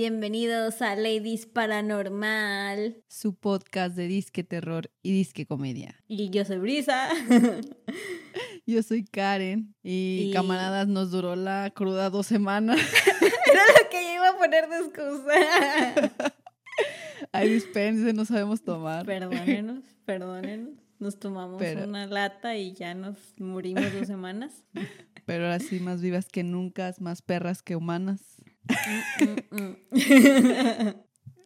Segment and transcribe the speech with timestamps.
[0.00, 3.02] Bienvenidos a Ladies Paranormal.
[3.08, 5.94] Su podcast de disque terror y disque comedia.
[6.06, 7.08] Y yo soy Brisa.
[8.66, 12.78] Yo soy Karen y, Y- camaradas nos duró la cruda dos semanas.
[13.22, 16.32] Era lo que yo iba a poner de excusa.
[17.32, 19.06] Ay, dispense, no sabemos tomar.
[19.06, 20.74] Perdónenos, perdónenos.
[20.98, 24.62] Nos tomamos Pero- una lata y ya nos morimos dos semanas.
[25.24, 28.20] Pero ahora sí, más vivas que nunca, más perras que humanas.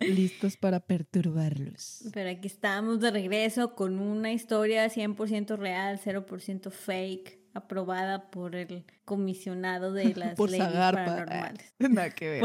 [0.00, 2.04] Listos para perturbarlos.
[2.12, 8.84] Pero aquí estamos de regreso con una historia 100% real, 0% fake, aprobada por el
[9.04, 11.04] comisionado de las Por leyes Zagarpa.
[11.04, 11.74] paranormales.
[11.78, 12.40] Nada que ver.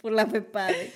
[0.00, 0.92] Por, la FEPADE.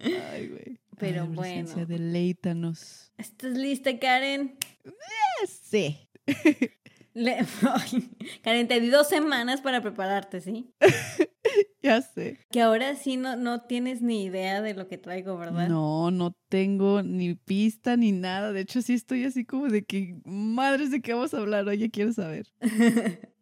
[0.00, 0.80] Ay, güey.
[0.98, 1.86] Pero Ay, bueno.
[1.86, 3.12] Deleítanos.
[3.18, 4.56] ¿Estás lista, Karen?
[5.46, 6.08] Sí.
[7.16, 7.38] Le-
[7.72, 8.10] Ay,
[8.42, 10.70] Karen, te di dos semanas para prepararte, ¿sí?
[11.82, 12.40] Ya sé.
[12.50, 15.68] Que ahora sí no, no tienes ni idea de lo que traigo, ¿verdad?
[15.68, 18.52] No, no tengo ni pista ni nada.
[18.52, 21.66] De hecho, sí estoy así como de que, madres, ¿de qué vamos a hablar?
[21.68, 22.46] Oye, quiero saber.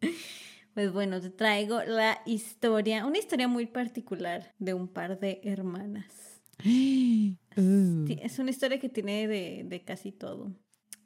[0.75, 6.41] Pues bueno, te traigo la historia, una historia muy particular de un par de hermanas.
[7.57, 10.51] Uh, Es una historia que tiene de, de casi todo.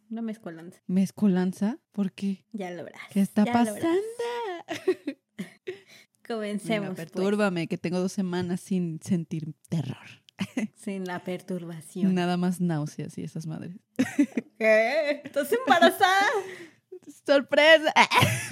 [0.09, 0.81] Una mezcolanza.
[0.87, 1.77] ¿Mezcolanza?
[1.91, 2.45] ¿Por qué?
[2.51, 3.01] Ya lo verás.
[3.11, 3.85] ¿Qué está ya pasando?
[6.27, 6.89] Comencemos.
[6.89, 9.97] Venga, pues, pertúrbame, que tengo dos semanas sin sentir terror.
[10.75, 12.15] sin la perturbación.
[12.15, 13.75] Nada más náuseas y esas madres.
[14.57, 15.21] ¿Qué?
[15.23, 16.25] ¿Estás embarazada?
[17.25, 17.93] ¡Sorpresa!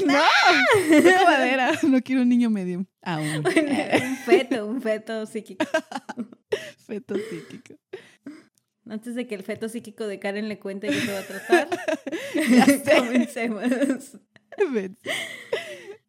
[0.05, 1.25] ¡No!
[1.25, 1.71] Madera.
[1.83, 2.85] No quiero un niño medio.
[3.01, 3.43] Aún.
[3.45, 5.65] un feto, un feto psíquico.
[6.85, 7.75] Feto psíquico.
[8.89, 11.69] Antes de que el feto psíquico de Karen le cuente qué se va a tratar,
[12.35, 13.63] Ya comencemos.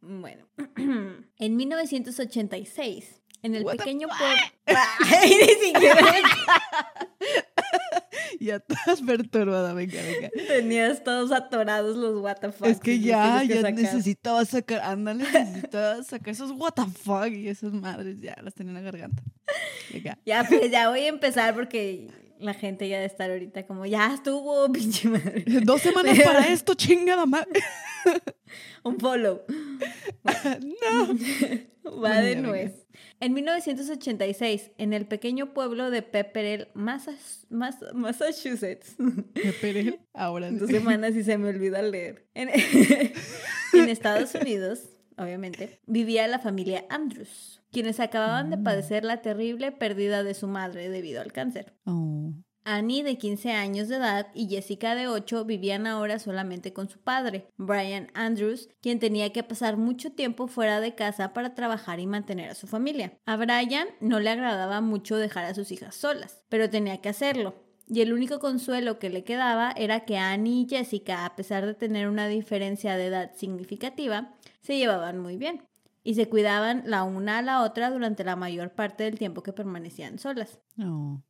[0.00, 0.46] Bueno,
[1.38, 4.36] en 1986, en el What pequeño pueblo...
[8.40, 9.72] Ya estás perturbada.
[9.72, 10.30] Venga, venga.
[10.46, 12.20] tenías todos atorados los
[12.54, 12.66] fuck.
[12.66, 13.74] Es que ya, que ya sacar.
[13.74, 18.80] necesitaba sacar, ándale, necesitaba sacar esos fuck y esas madres ya las tenía en la
[18.82, 19.22] garganta.
[19.92, 20.18] Venga.
[20.24, 22.08] Ya, pues ya voy a empezar porque
[22.40, 25.44] la gente ya debe estar ahorita como, ya estuvo, pinche madre.
[25.62, 27.60] Dos semanas para esto, chingada madre.
[28.84, 29.42] Un follow.
[30.24, 31.18] no.
[32.02, 32.86] Va de nuez.
[33.20, 38.96] En 1986, en el pequeño pueblo de Pepperell, Massachusetts.
[39.34, 40.00] Qué perel.
[40.12, 42.26] Ahora Dos semanas y se me olvida leer.
[42.34, 44.80] En, en Estados Unidos,
[45.16, 48.64] obviamente, vivía la familia Andrews, quienes acababan de Mm.
[48.64, 51.74] padecer la terrible pérdida de su madre debido al cáncer.
[51.84, 52.32] Oh.
[52.64, 57.00] Annie, de 15 años de edad, y Jessica, de 8, vivían ahora solamente con su
[57.00, 62.06] padre, Brian Andrews, quien tenía que pasar mucho tiempo fuera de casa para trabajar y
[62.06, 63.16] mantener a su familia.
[63.24, 67.54] A Brian no le agradaba mucho dejar a sus hijas solas, pero tenía que hacerlo.
[67.90, 71.72] Y el único consuelo que le quedaba era que Annie y Jessica, a pesar de
[71.72, 75.62] tener una diferencia de edad significativa, se llevaban muy bien
[76.08, 79.52] y se cuidaban la una a la otra durante la mayor parte del tiempo que
[79.52, 80.58] permanecían solas.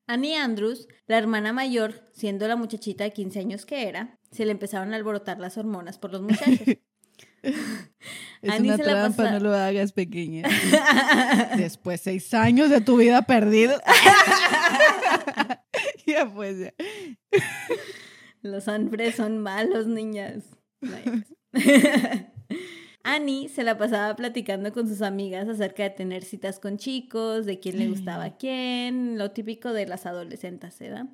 [0.06, 4.52] Annie Andrews, la hermana mayor, siendo la muchachita de 15 años que era, se le
[4.52, 6.60] empezaron a alborotar las hormonas por los muchachos.
[7.42, 10.48] Es Annie una se la trampa, pasa- no lo hagas pequeña.
[11.56, 13.80] Después seis años de tu vida perdido.
[16.06, 16.72] ya pues ya.
[18.42, 20.44] los hombres son malos, niñas.
[23.08, 27.58] Annie se la pasaba platicando con sus amigas acerca de tener citas con chicos, de
[27.58, 31.06] quién le gustaba a quién, lo típico de las adolescentes, ¿verdad?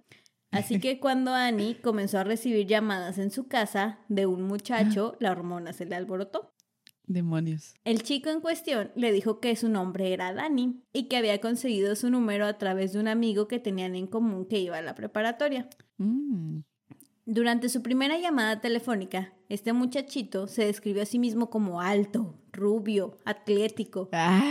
[0.51, 5.31] Así que cuando Annie comenzó a recibir llamadas en su casa de un muchacho, la
[5.31, 6.53] hormona se le alborotó.
[7.07, 7.75] Demonios.
[7.85, 11.95] El chico en cuestión le dijo que su nombre era Danny y que había conseguido
[11.95, 14.97] su número a través de un amigo que tenían en común que iba a la
[14.97, 15.69] preparatoria.
[15.99, 16.61] Mm.
[17.27, 23.17] Durante su primera llamada telefónica, este muchachito se describió a sí mismo como alto, rubio,
[23.25, 24.11] atlético,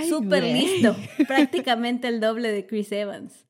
[0.10, 0.96] súper listo,
[1.28, 3.46] prácticamente el doble de Chris Evans.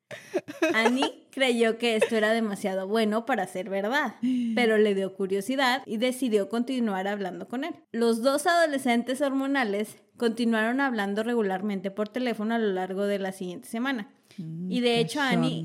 [0.74, 4.16] Annie creyó que esto era demasiado bueno para ser verdad,
[4.54, 7.74] pero le dio curiosidad y decidió continuar hablando con él.
[7.92, 13.68] Los dos adolescentes hormonales continuaron hablando regularmente por teléfono a lo largo de la siguiente
[13.68, 14.12] semana.
[14.36, 15.64] Mm, Y de hecho, Annie-.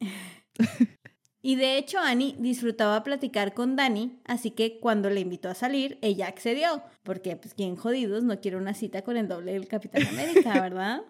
[1.42, 5.98] Y de hecho, Annie disfrutaba platicar con Dani, así que cuando le invitó a salir,
[6.02, 6.82] ella accedió.
[7.02, 11.02] Porque, pues, quien jodidos no quiere una cita con el doble del Capitán América, ¿verdad?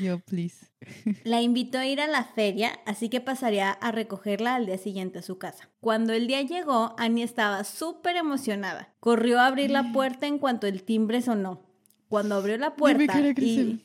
[0.00, 0.66] Yo, please.
[1.24, 5.18] La invitó a ir a la feria, así que pasaría a recogerla al día siguiente
[5.18, 5.70] a su casa.
[5.80, 8.94] Cuando el día llegó, Annie estaba súper emocionada.
[9.00, 11.62] Corrió a abrir la puerta en cuanto el timbre sonó.
[12.08, 13.84] Cuando abrió la puerta y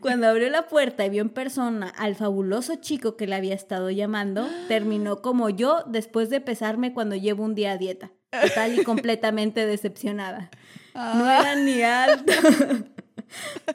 [0.00, 3.90] cuando abrió la puerta y vio en persona al fabuloso chico que le había estado
[3.90, 8.84] llamando, terminó como yo después de pesarme cuando llevo un día a dieta, total y
[8.84, 10.50] completamente decepcionada.
[10.94, 12.32] No Ah, era ni alto.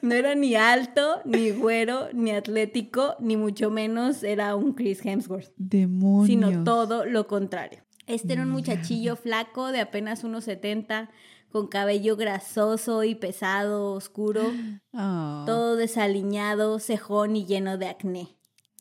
[0.02, 5.52] No era ni alto, ni güero, ni atlético, ni mucho menos era un Chris Hemsworth,
[5.56, 6.26] demonios.
[6.26, 7.78] sino todo lo contrario.
[8.08, 11.08] Este era un muchachillo flaco de apenas unos 70,
[11.54, 14.42] con cabello grasoso y pesado, oscuro,
[14.92, 18.36] Ah, todo desaliñado, cejón y lleno de acné.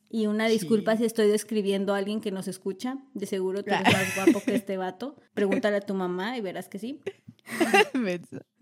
[0.09, 0.97] Y una disculpa Sí.
[0.99, 2.97] si estoy describiendo a alguien que nos escucha.
[3.13, 5.15] De seguro tú eres más guapo que este vato.
[5.35, 6.99] Pregúntale a tu mamá y verás que sí.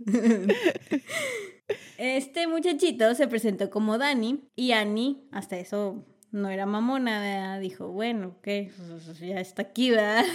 [1.98, 7.62] Este muchachito se presentó como Dani y Annie, hasta eso no era mamona, ¿verdad?
[7.62, 8.72] dijo, bueno, ¿qué?
[8.76, 10.26] Pues, ya está aquí, ¿verdad?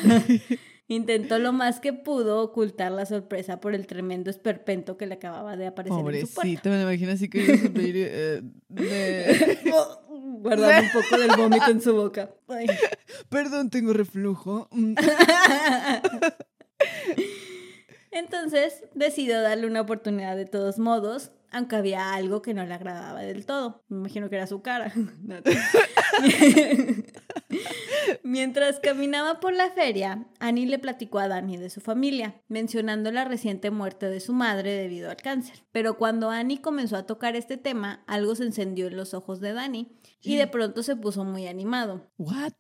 [0.88, 5.56] Intentó lo más que pudo ocultar la sorpresa por el tremendo esperpento que le acababa
[5.56, 6.34] de aparecer en su puerta.
[6.34, 8.42] Pobrecito, me lo imagino así que eh,
[10.08, 12.30] Guardando un poco del vómito en su boca.
[12.46, 12.66] Ay.
[13.28, 14.68] Perdón, tengo reflujo.
[14.70, 14.94] Mm.
[18.12, 23.22] Entonces decidió darle una oportunidad de todos modos, aunque había algo que no le agradaba
[23.22, 23.82] del todo.
[23.88, 24.92] Me imagino que era su cara.
[28.22, 33.24] Mientras caminaba por la feria, Annie le platicó a Dani de su familia, mencionando la
[33.24, 35.64] reciente muerte de su madre debido al cáncer.
[35.72, 39.52] Pero cuando Annie comenzó a tocar este tema, algo se encendió en los ojos de
[39.52, 39.88] Dani
[40.22, 42.10] y de pronto se puso muy animado.
[42.18, 42.52] What?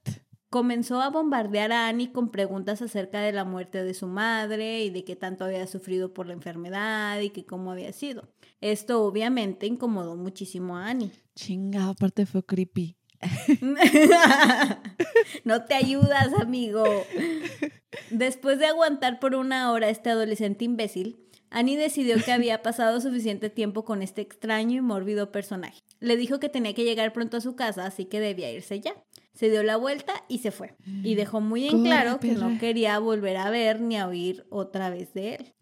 [0.48, 4.90] Comenzó a bombardear a Annie con preguntas acerca de la muerte de su madre y
[4.90, 8.28] de qué tanto había sufrido por la enfermedad y que cómo había sido.
[8.60, 11.10] Esto obviamente incomodó muchísimo a Annie.
[11.34, 12.96] Chinga, aparte fue creepy.
[15.44, 16.84] no te ayudas, amigo.
[18.10, 21.18] Después de aguantar por una hora a este adolescente imbécil,
[21.50, 25.82] Annie decidió que había pasado suficiente tiempo con este extraño y mórbido personaje.
[26.00, 28.94] Le dijo que tenía que llegar pronto a su casa, así que debía irse ya.
[29.34, 30.74] Se dio la vuelta y se fue.
[31.02, 34.88] Y dejó muy en claro que no quería volver a ver ni a oír otra
[34.88, 35.54] vez de él.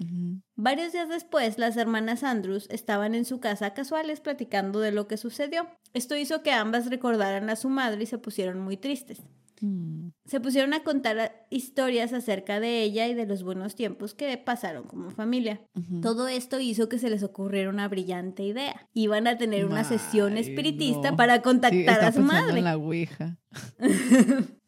[0.57, 5.17] Varios días después, las hermanas Andrews estaban en su casa casuales platicando de lo que
[5.17, 5.67] sucedió.
[5.95, 9.23] Esto hizo que ambas recordaran a su madre y se pusieron muy tristes.
[9.61, 10.09] Mm.
[10.27, 14.85] Se pusieron a contar historias acerca de ella y de los buenos tiempos que pasaron
[14.85, 15.61] como familia.
[16.03, 18.89] Todo esto hizo que se les ocurriera una brillante idea.
[18.95, 21.17] Iban a tener una sesión espiritista no.
[21.17, 22.59] para Sí, contactar está a su madre.
[22.59, 23.39] en la ouija.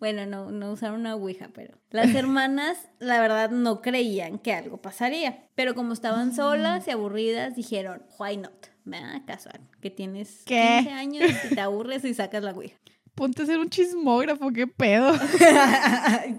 [0.00, 4.78] Bueno, no, no usaron una ouija, pero las hermanas, la verdad, no creían que algo
[4.80, 5.44] pasaría.
[5.54, 8.66] Pero como estaban solas y aburridas, dijeron, why not?
[8.84, 9.22] ¿Verdad?
[9.26, 10.80] Casual, que tienes ¿Qué?
[10.84, 12.76] 15 años y te aburres y sacas la ouija.
[13.14, 15.12] Ponte a ser un chismógrafo, qué pedo.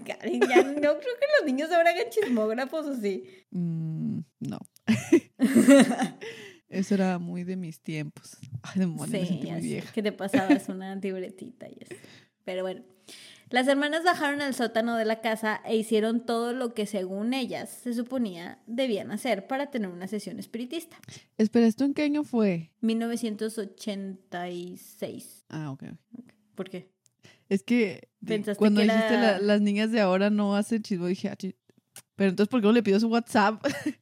[0.06, 3.24] Karen, ya no creo que los niños ahora hagan chismógrafos o sí.
[3.52, 4.58] Mm, no.
[6.68, 8.38] Eso era muy de mis tiempos.
[8.62, 9.92] Ay, demonios, me Sí, sentí ya muy vieja.
[9.92, 11.94] que te pasabas una libretita y eso.
[12.44, 12.82] Pero bueno,
[13.52, 17.68] las hermanas bajaron al sótano de la casa e hicieron todo lo que según ellas
[17.70, 20.96] se suponía debían hacer para tener una sesión espiritista.
[21.38, 22.72] Espera, ¿esto en qué año fue?
[22.80, 25.44] 1986.
[25.48, 25.84] Ah, ok.
[26.18, 26.32] ok.
[26.54, 26.90] ¿Por qué?
[27.48, 31.06] Es que Pensaste cuando que dijiste era- la- las niñas de ahora no hacen chismo,
[31.06, 31.36] dije, ah,
[32.16, 33.62] pero entonces, ¿por qué no le pido su WhatsApp?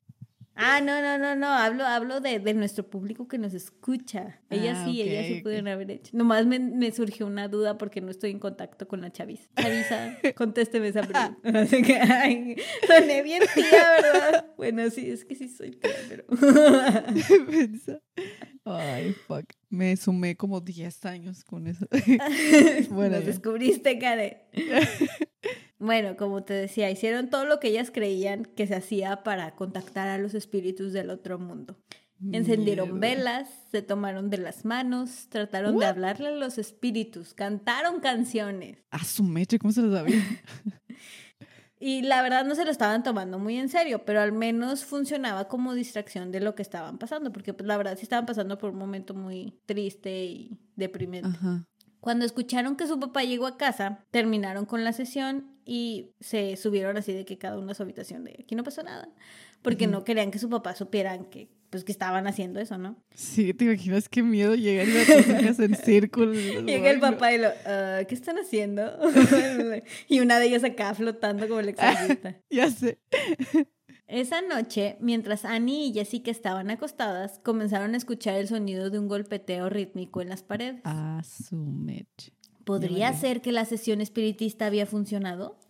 [0.62, 1.47] Ah, no, no, no, no.
[1.49, 4.40] Hablo, hablo de, de nuestro público que nos escucha.
[4.50, 6.14] Ellas Ah, sí, ellas ok, sí pudieron haber hecho.
[6.14, 9.49] Nomás me, me surgió una duda porque no estoy en contacto con la chaviza.
[9.57, 11.38] Chaviza, contésteme esa pregunta.
[11.61, 14.47] Así que, ay, soné bien tía, ¿verdad?
[14.59, 16.25] Bueno, sí, es que sí soy tía, pero...
[18.64, 19.47] Ay, fuck.
[19.71, 21.87] Me sumé como 10 años con eso.
[22.90, 24.37] Bueno, descubriste, Karen.
[25.81, 30.09] Bueno, como te decía, hicieron todo lo que ellas creían que se hacía para contactar
[30.09, 31.77] a los espíritus del otro mundo.
[32.33, 33.17] Encendieron Mierda.
[33.17, 38.77] velas, se tomaron de las manos, trataron de hablarle a los espíritus, cantaron canciones.
[38.91, 40.23] A su mecha, ¿cómo se lo sabía?
[41.83, 45.49] Y la verdad no se lo estaban tomando muy en serio, pero al menos funcionaba
[45.49, 48.73] como distracción de lo que estaban pasando, porque pues, la verdad sí estaban pasando por
[48.73, 51.31] un momento muy triste y deprimente.
[51.31, 51.65] Ajá.
[52.00, 56.97] Cuando escucharon que su papá llegó a casa, terminaron con la sesión y se subieron
[56.97, 59.09] así de que cada uno a su habitación de aquí no pasó nada,
[59.62, 62.97] porque no querían que su papá supieran que pues que estaban haciendo eso, ¿no?
[63.14, 66.33] Sí, te imaginas qué miedo llegar y hijas en círculo.
[66.66, 68.99] Llega el papá y lo, "Ah, ¿qué están haciendo?
[70.09, 72.37] y una de ellas acá flotando como el exorcista.
[72.50, 72.99] Ya sé.
[74.11, 79.07] Esa noche, mientras Annie y Jessica estaban acostadas, comenzaron a escuchar el sonido de un
[79.07, 80.81] golpeteo rítmico en las paredes.
[80.83, 82.33] A su mecha.
[82.64, 85.61] ¿Podría ser que la sesión espiritista había funcionado?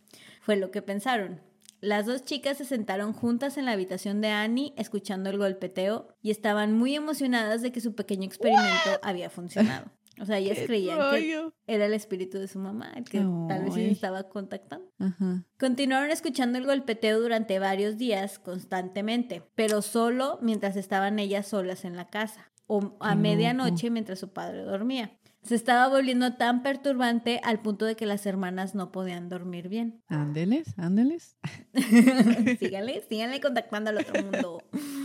[0.40, 1.42] Fue lo que pensaron.
[1.82, 6.30] Las dos chicas se sentaron juntas en la habitación de Annie escuchando el golpeteo y
[6.30, 9.90] estaban muy emocionadas de que su pequeño experimento había funcionado.
[10.21, 13.65] O sea, ellas ¡Qué creían que era el espíritu de su mamá, el que tal
[13.65, 13.91] vez Ay.
[13.91, 14.93] estaba contactando.
[14.99, 15.45] Ajá.
[15.59, 21.97] Continuaron escuchando el golpeteo durante varios días constantemente, pero solo mientras estaban ellas solas en
[21.97, 25.19] la casa o a medianoche mientras su padre dormía.
[25.43, 30.03] Se estaba volviendo tan perturbante al punto de que las hermanas no podían dormir bien.
[30.07, 31.39] Ándeles, ándeles.
[32.59, 34.62] síganle, síganle contactando al otro mundo.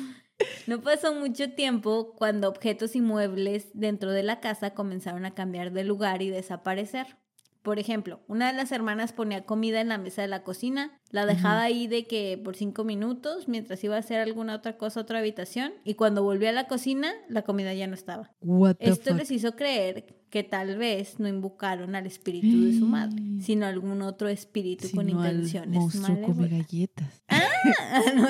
[0.68, 5.72] No pasó mucho tiempo cuando objetos y muebles dentro de la casa comenzaron a cambiar
[5.72, 7.18] de lugar y desaparecer.
[7.62, 11.26] Por ejemplo, una de las hermanas ponía comida en la mesa de la cocina, la
[11.26, 15.04] dejaba ahí de que por cinco minutos mientras iba a hacer alguna otra cosa a
[15.04, 18.32] otra habitación y cuando volvía a la cocina la comida ya no estaba.
[18.42, 19.20] What the Esto fuck?
[19.20, 24.00] les hizo creer que tal vez no invocaron al espíritu de su madre, sino algún
[24.04, 27.24] otro espíritu con Sino al intenciones monstruo come galletas.
[27.68, 28.28] Ah, no,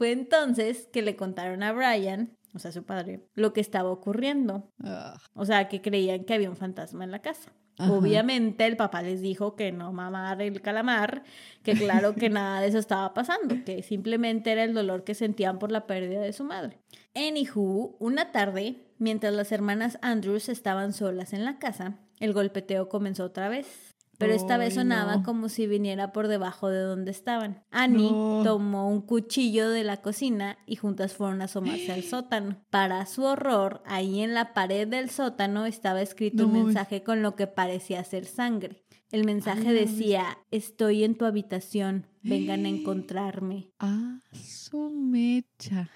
[0.00, 0.12] fue.
[0.12, 4.72] Entonces que le contaron a Brian, o sea, su padre, lo que estaba ocurriendo.
[4.82, 7.52] Ah, O sea, que creían que había un fantasma en la casa.
[7.76, 7.92] Ajá.
[7.92, 11.22] Obviamente el papá les dijo que no mamar el calamar,
[11.62, 15.58] que claro que nada de eso estaba pasando, que simplemente era el dolor que sentían
[15.58, 16.78] por la pérdida de su madre.
[17.14, 23.24] Anywho, una tarde, mientras las hermanas Andrews estaban solas en la casa, el golpeteo comenzó
[23.24, 23.89] otra vez.
[24.20, 25.22] Pero esta vez sonaba no.
[25.22, 27.64] como si viniera por debajo de donde estaban.
[27.70, 28.42] Annie No.
[28.44, 32.56] tomó un cuchillo de la cocina y juntas fueron a asomarse al sótano.
[32.70, 37.22] Para su horror, ahí en la pared del sótano estaba escrito No un mensaje con
[37.22, 38.82] lo que parecía ser sangre.
[39.12, 43.70] El mensaje la decía, estoy en tu habitación, vengan a encontrarme.
[43.80, 45.88] Ah, su mecha.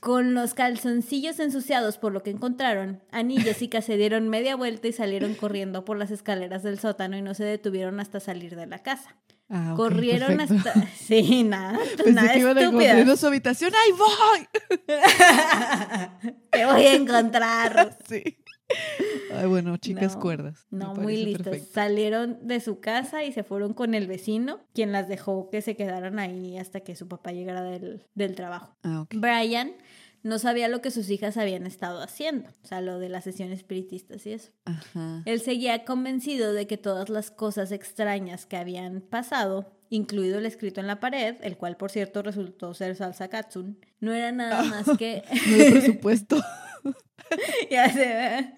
[0.00, 4.88] Con los calzoncillos ensuciados por lo que encontraron, Annie y Jessica se dieron media vuelta
[4.88, 8.66] y salieron corriendo por las escaleras del sótano y no se detuvieron hasta salir de
[8.66, 9.14] la casa.
[9.50, 10.70] Ah, Corrieron perfecto.
[10.70, 10.88] hasta...
[10.96, 13.72] Sí, nada, Pensé nada que iban a su habitación.
[13.74, 14.48] ¡Ay, voy!
[16.50, 17.98] Te voy a encontrar.
[18.08, 18.38] Sí.
[19.32, 20.66] Ay, bueno, chicas No, cuerdas.
[20.70, 21.42] No, muy listas.
[21.48, 21.72] perfecto.
[21.74, 25.76] Salieron de su casa y se fueron con el vecino, quien las dejó que se
[25.76, 28.76] quedaran ahí hasta que su papá llegara del, del trabajo.
[28.82, 29.06] Ah.
[29.12, 29.72] Brian
[30.22, 33.58] no sabía lo que sus hijas habían estado haciendo, o sea, lo de las sesiones
[33.58, 34.52] espiritistas y eso.
[34.64, 35.22] Ajá.
[35.26, 40.80] Él seguía convencido de que todas las cosas extrañas que habían pasado, incluido el escrito
[40.80, 44.96] en la pared, el cual por cierto resultó ser salsa katsun, no era nada más
[44.96, 45.22] que...
[45.46, 46.36] No hay presupuesto.
[47.70, 48.54] ya se ve.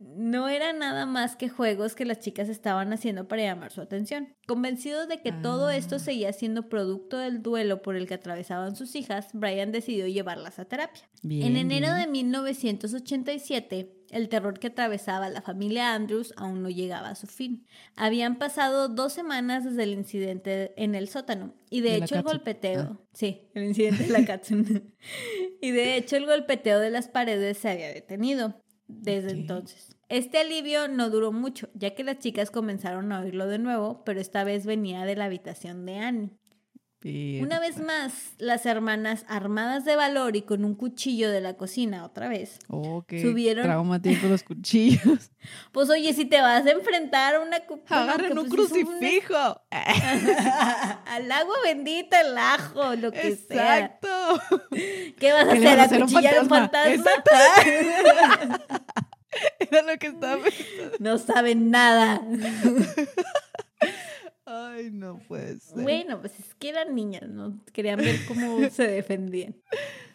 [0.00, 4.34] No era nada más que juegos que las chicas estaban haciendo para llamar su atención.
[4.46, 5.98] Convencido de que todo esto Ah.
[6.00, 10.64] seguía siendo producto del duelo por el que atravesaban sus hijas, Brian decidió llevarlas a
[10.66, 11.02] terapia.
[11.22, 12.00] Bien, en enero bien.
[12.06, 17.66] de 1987, el terror que atravesaba la familia Andrews aún no llegaba a su fin.
[17.96, 23.00] Habían pasado dos semanas desde el incidente en el sótano y de, hecho el golpeteo,
[23.12, 24.94] sí, el incidente de la Katsun.
[25.60, 29.94] y de hecho el golpeteo de las paredes se había detenido desde entonces.
[30.08, 34.20] Este alivio no duró mucho, ya que las chicas comenzaron a oírlo de nuevo, pero
[34.20, 36.30] esta vez venía de la habitación de Annie.
[37.00, 42.04] Una vez más, las hermanas, armadas de valor y con un cuchillo de la cocina
[42.04, 45.30] otra vez, Oh, qué subieron- trauma con los cuchillos.
[45.72, 47.62] Pues oye, si te vas a enfrentar a una...
[47.88, 49.62] Agarren que, un pues, son crucifijo.
[49.70, 53.78] Al agua bendita, el ajo, lo que sea.
[53.78, 54.08] Exacto.
[55.18, 55.76] ¿Qué vas a ¿Qué hacer?
[55.76, 57.10] vas a ¿A hacer a un cuchillar un fantasma?
[59.60, 60.96] Era lo que estaba pensando.
[60.98, 62.20] no saben nada.
[64.88, 65.82] Ay, no puede ser.
[65.82, 67.62] Bueno, pues es que eran niñas, ¿no?
[67.72, 69.56] Querían ver cómo se defendían.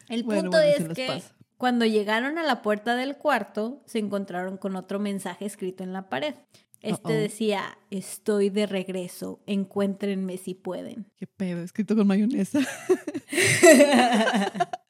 [0.08, 1.34] El Bueno, punto bueno, es que pasa.
[1.56, 6.08] cuando llegaron a la puerta del cuarto, se encontraron con otro mensaje escrito en la
[6.08, 6.34] pared.
[6.80, 11.06] Este decía, estoy de regreso, encuéntrenme si pueden.
[11.16, 12.60] Qué pedo, escrito con mayonesa.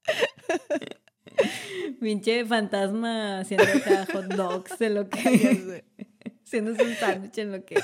[2.00, 5.84] Pinche fantasma haciendo acá hot dogs en lo que...
[6.44, 7.76] haciéndose un sándwich en lo que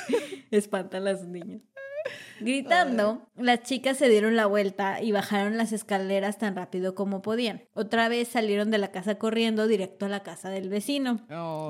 [0.50, 1.62] espantan a las niñas.
[2.40, 7.62] Gritando, las chicas se dieron la vuelta y bajaron las escaleras tan rápido como podían.
[7.74, 11.20] Otra vez salieron de la casa corriendo directo a la casa del vecino.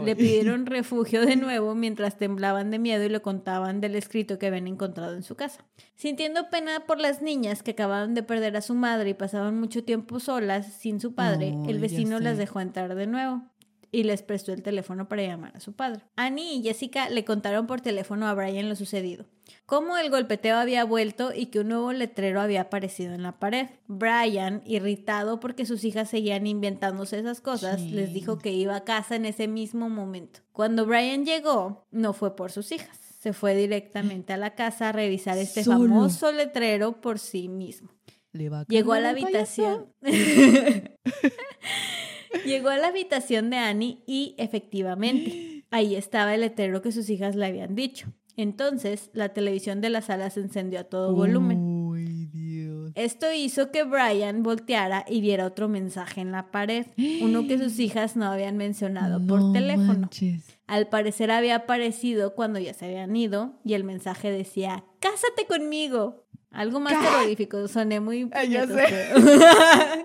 [0.04, 4.46] Le pidieron refugio de nuevo mientras temblaban de miedo y le contaban del escrito que
[4.46, 5.64] habían encontrado en su casa.
[5.96, 9.84] Sintiendo pena por las niñas que acababan de perder a su madre y pasaban mucho
[9.84, 13.42] tiempo solas sin su padre, Ay, el vecino las dejó entrar de nuevo
[13.92, 16.02] y les prestó el teléfono para llamar a su padre.
[16.16, 19.26] Annie y Jessica le contaron por teléfono a Brian lo sucedido,
[19.66, 23.68] cómo el golpeteo había vuelto y que un nuevo letrero había aparecido en la pared.
[23.86, 29.16] Brian, irritado porque sus hijas seguían inventándose esas cosas, les dijo que iba a casa
[29.16, 30.40] en ese mismo momento.
[30.52, 32.98] Cuando Brian llegó, no fue por sus hijas.
[33.20, 35.80] se fue directamente a la casa a revisar este Solo.
[35.80, 37.90] famoso letrero por sí mismo.
[38.32, 39.92] Le va Llegó a la habitación.
[42.44, 47.36] Llegó a la habitación de Annie y efectivamente, ahí estaba el letrero que sus hijas
[47.36, 48.12] le habían dicho.
[48.36, 51.58] Entonces, la televisión de la sala se encendió a todo volumen.
[51.60, 52.92] Uy, Dios.
[52.94, 56.86] Esto hizo que Brian volteara y viera otro mensaje en la pared,
[57.20, 60.00] uno que sus hijas no habían mencionado por No teléfono.
[60.00, 60.44] manches.
[60.66, 66.24] Al parecer había aparecido cuando ya se habían ido y el mensaje decía, ¡Cásate conmigo!
[66.52, 68.28] Algo más terrorífico, soné muy...
[68.32, 68.84] Ay, ya sé.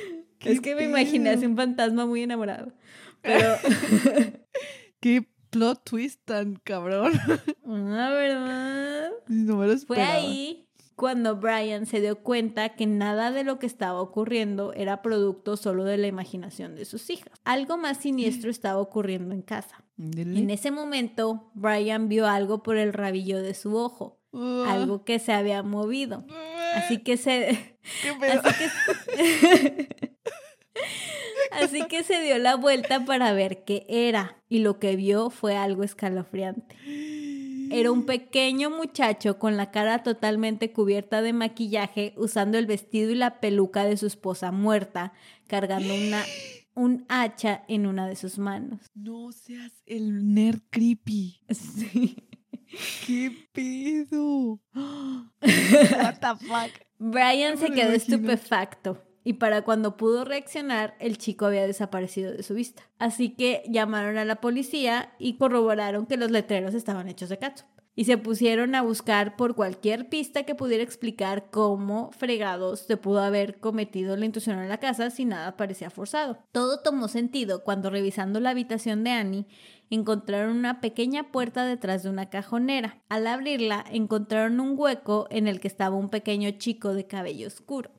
[0.40, 2.72] pero- ¿Qué es que me imaginé así un fantasma muy enamorado.
[3.22, 3.54] Pero,
[5.00, 7.12] Qué plot twist tan cabrón.
[7.64, 10.66] la verdad, No me lo fue ahí
[11.00, 15.84] cuando Brian se dio cuenta que nada de lo que estaba ocurriendo era producto solo
[15.84, 17.32] de la imaginación de sus hijas.
[17.44, 19.82] Algo más siniestro estaba ocurriendo en casa.
[19.96, 20.38] Dele.
[20.38, 25.32] En ese momento, Brian vio algo por el rabillo de su ojo, Algo que se
[25.32, 26.24] había movido.
[26.30, 28.40] Ah, Así que se, ¿Qué pedo?
[28.44, 30.10] así que,
[31.52, 35.56] así que se dio la vuelta para ver qué era y lo que vio fue
[35.56, 36.76] algo escalofriante.
[37.72, 43.14] Era un pequeño muchacho con la cara totalmente cubierta de maquillaje, usando el vestido y
[43.14, 45.12] la peluca de su esposa muerta,
[45.46, 46.24] cargando una,
[46.74, 48.80] un hacha en una de sus manos.
[48.94, 51.42] No seas el nerd creepy.
[51.54, 52.16] Sí.
[53.06, 54.60] ¿Qué pedo?
[54.74, 56.70] What the fuck?
[56.98, 62.54] Brian se quedó estupefacto y para cuando pudo reaccionar, el chico había desaparecido de su
[62.54, 62.82] vista.
[62.98, 67.66] Así que llamaron a la policía y corroboraron que los letreros estaban hechos de catsup.
[67.96, 73.20] Y se pusieron a buscar por cualquier pista que pudiera explicar cómo fregados se pudo
[73.20, 76.38] haber cometido la intrusión en la casa si nada parecía forzado.
[76.52, 79.46] Todo tomó sentido cuando revisando la habitación de Annie
[79.90, 83.02] encontraron una pequeña puerta detrás de una cajonera.
[83.08, 87.90] Al abrirla, encontraron un hueco en el que estaba un pequeño chico de cabello oscuro,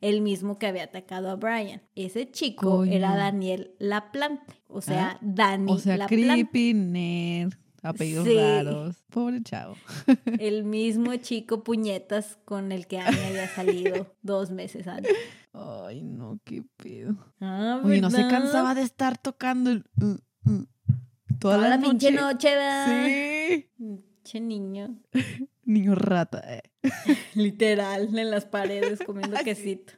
[0.00, 1.82] el mismo que había atacado a Brian.
[1.96, 2.92] Ese chico Coño.
[2.92, 5.18] era Daniel Laplante, o sea, ¿Ah?
[5.22, 6.24] Dani O sea, Laplante.
[6.24, 8.34] creepy, nerd, apellidos Sí.
[8.36, 9.04] raros.
[9.10, 9.76] Pobre chavo.
[10.38, 15.12] El mismo chico puñetas con el que Annie había salido dos meses antes.
[15.52, 17.16] Ay, no, qué pedo.
[17.40, 19.84] Ah, Oye, no se cansaba de estar tocando el...
[20.00, 20.06] uh,
[20.50, 20.66] uh,
[21.38, 22.54] toda, Toda la, la pinche noche.
[22.54, 22.86] ¿verdad?
[23.06, 23.70] Sí.
[23.76, 24.98] Pinche niño.
[25.64, 26.42] Niño rata.
[26.52, 26.62] eh.
[27.34, 29.92] Literal, en las paredes comiendo quesito.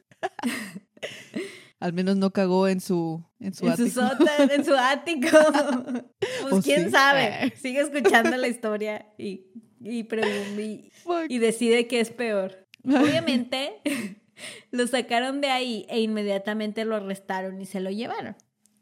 [1.83, 4.07] Al menos no cagó en su, en su en su ático.
[4.07, 5.37] sótano, en su ático.
[6.41, 6.91] Pues ¿O quién sí?
[6.91, 7.51] sabe.
[7.61, 9.47] Sigue escuchando la historia y,
[9.81, 10.07] y,
[11.27, 12.65] y, decide qué es peor.
[12.85, 13.81] Obviamente,
[14.71, 18.37] lo sacaron de ahí e inmediatamente lo arrestaron y se lo llevaron.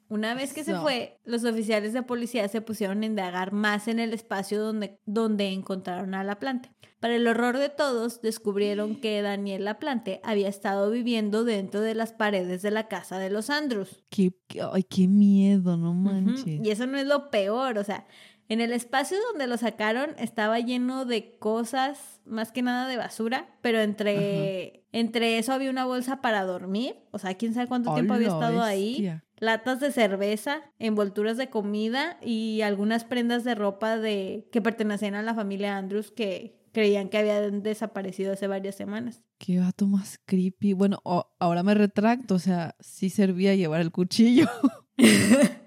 [0.08, 3.98] Una vez que se fue, los oficiales de policía se pusieron a indagar más en
[3.98, 6.70] el espacio donde, donde encontraron a Laplante.
[7.02, 12.14] Para el horror de todos, descubrieron que Daniel Laplante había estado viviendo dentro de las
[12.14, 14.04] paredes de la casa de los Andrews.
[14.10, 16.62] Qué, qué- ay, qué miedo, no manches.
[16.64, 18.06] Y eso no es lo peor, o sea,
[18.50, 23.50] en el espacio donde lo sacaron estaba lleno de cosas, más que nada de basura,
[23.62, 28.14] pero entre, entre eso había una bolsa para dormir, o sea, quién sabe cuánto tiempo
[28.14, 29.10] había ¡Hala, estado ahí,
[29.40, 35.24] latas de cerveza, envolturas de comida y algunas prendas de ropa de que pertenecían a
[35.24, 39.22] la familia Andrews que creían que habían desaparecido hace varias semanas.
[39.38, 40.74] Qué vato más creepy.
[40.74, 41.02] Bueno,
[41.40, 44.50] ahora me retracto, o sea, sí servía llevar el cuchillo.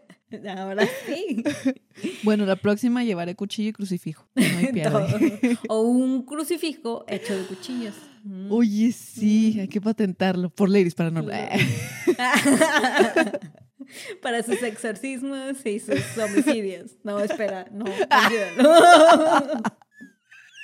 [0.56, 1.44] Ahora sí.
[2.22, 4.26] Bueno, la próxima llevaré cuchillo y crucifijo.
[4.34, 5.58] No hay pierde.
[5.68, 7.94] o un crucifijo hecho de cuchillos.
[8.24, 8.50] Mm.
[8.50, 10.50] Oye, sí, hay que patentarlo.
[10.50, 11.50] Por Ladies Paranormal.
[14.22, 16.96] Para sus exorcismos y sus homicidios.
[17.04, 19.62] No, espera, no, olvídalo.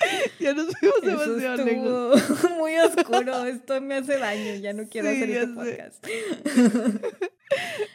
[0.40, 2.22] ya nos fuimos Eso demasiado lejos.
[2.30, 3.44] estuvo muy oscuro.
[3.46, 4.54] Esto me hace daño.
[4.56, 6.06] Ya no quiero Sí, hacer este podcast.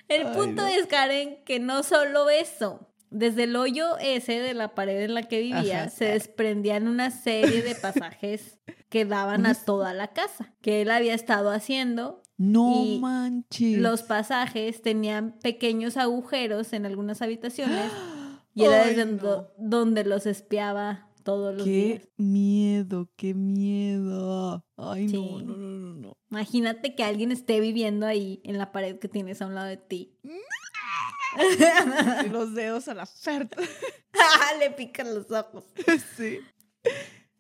[0.08, 0.68] El Ay, punto no.
[0.68, 2.88] es, Karen, que no solo eso.
[3.12, 5.90] Desde el hoyo ese de la pared en la que vivía, Ajá.
[5.90, 11.14] se desprendían una serie de pasajes que daban a toda la casa, que él había
[11.14, 13.78] estado haciendo No Y manches.
[13.78, 17.90] Los pasajes tenían pequeños agujeros en algunas habitaciones
[18.54, 19.48] y era Ay, desde no.
[19.58, 22.02] donde los espiaba todos los días.
[22.04, 24.64] Qué miedo, qué miedo.
[24.78, 25.16] Ay, Sí.
[25.18, 26.18] no, no, no, no, no.
[26.30, 29.78] Imagínate que alguien esté viviendo ahí en la pared que tienes a un lado de
[29.78, 30.16] ti.
[32.32, 33.58] Los dedos a la oferta.
[34.60, 35.66] Le pican los ojos.
[36.16, 36.40] sí.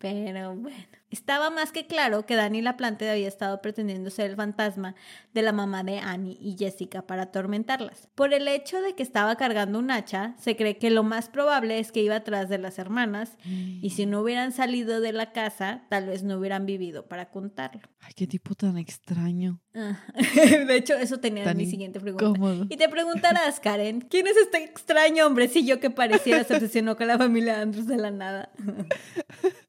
[0.05, 4.95] Pero bueno, Estaba más que claro que Danny Laplante había estado pretendiendo ser el fantasma
[5.33, 8.09] de la mamá de Annie y Jessica para atormentarlas.
[8.15, 11.79] Por el hecho de que estaba cargando un hacha, se cree que lo más probable
[11.79, 15.85] es que iba atrás de las hermanas y si no hubieran salido de la casa,
[15.89, 17.83] tal vez no hubieran vivido para contarlo.
[18.01, 19.61] Ay, qué tipo tan extraño.
[19.73, 19.97] Ah,
[20.67, 22.65] de hecho, eso tenía Tan mi siguiente pregunta.
[22.67, 27.17] Y te preguntarás, Karen, ¿quién es este extraño hombrecillo que pareciera se obsesionó con la
[27.17, 28.51] familia Andrews de la nada?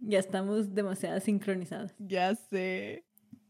[0.00, 1.92] ya estamos demasiado sincronizados.
[1.98, 3.04] Ya sé.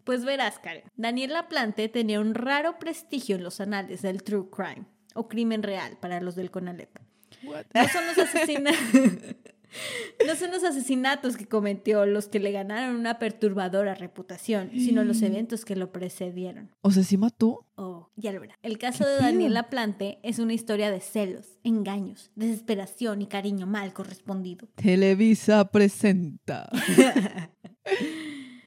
[0.04, 0.84] Pues verás, Karen.
[0.96, 5.98] Daniel Laplante tenía un raro prestigio en los anales del true crime, o crimen real
[6.00, 6.98] para los del CONALEP.
[7.44, 7.66] What?
[7.74, 9.36] No son los asesinatos.
[10.26, 15.22] No son los asesinatos que cometió los que le ganaron una perturbadora reputación, sino los
[15.22, 16.70] eventos que lo precedieron.
[16.80, 17.66] O sea, ¿sí mató?
[17.76, 18.58] Oh, ya lo verá.
[18.62, 19.26] El caso ¿Qué de pedo?
[19.26, 24.68] Daniel Laplante es una historia de celos, engaños, desesperación y cariño mal correspondido.
[24.74, 26.68] Televisa presenta.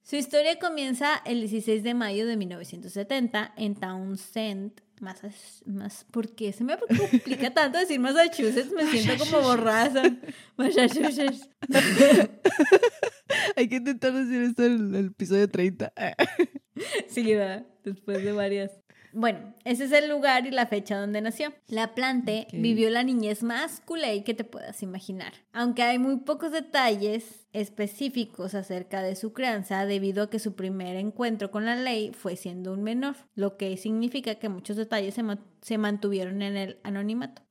[0.04, 5.64] Su historia comienza el 16 de mayo de 1970 en Townsend, Massachusetts.
[5.66, 8.72] Más, ¿Por qué se me complica tanto decir Massachusetts?
[8.72, 10.04] Me siento como borraza.
[10.58, 11.50] Massachusetts.
[13.56, 15.94] Hay que intentar decir esto en el episodio 30.
[17.08, 17.66] Sí, ¿verdad?
[17.84, 18.72] Después de varias.
[19.14, 21.54] Bueno, ese es el lugar y la fecha donde nació.
[21.68, 25.34] La plante vivió la niñez más culé que te puedas imaginar.
[25.54, 30.96] Aunque hay muy pocos detalles específicos acerca de su crianza debido a que su primer
[30.96, 35.24] encuentro con la ley fue siendo un menor, lo que significa que muchos detalles se,
[35.24, 37.42] ma- se mantuvieron en el anonimato.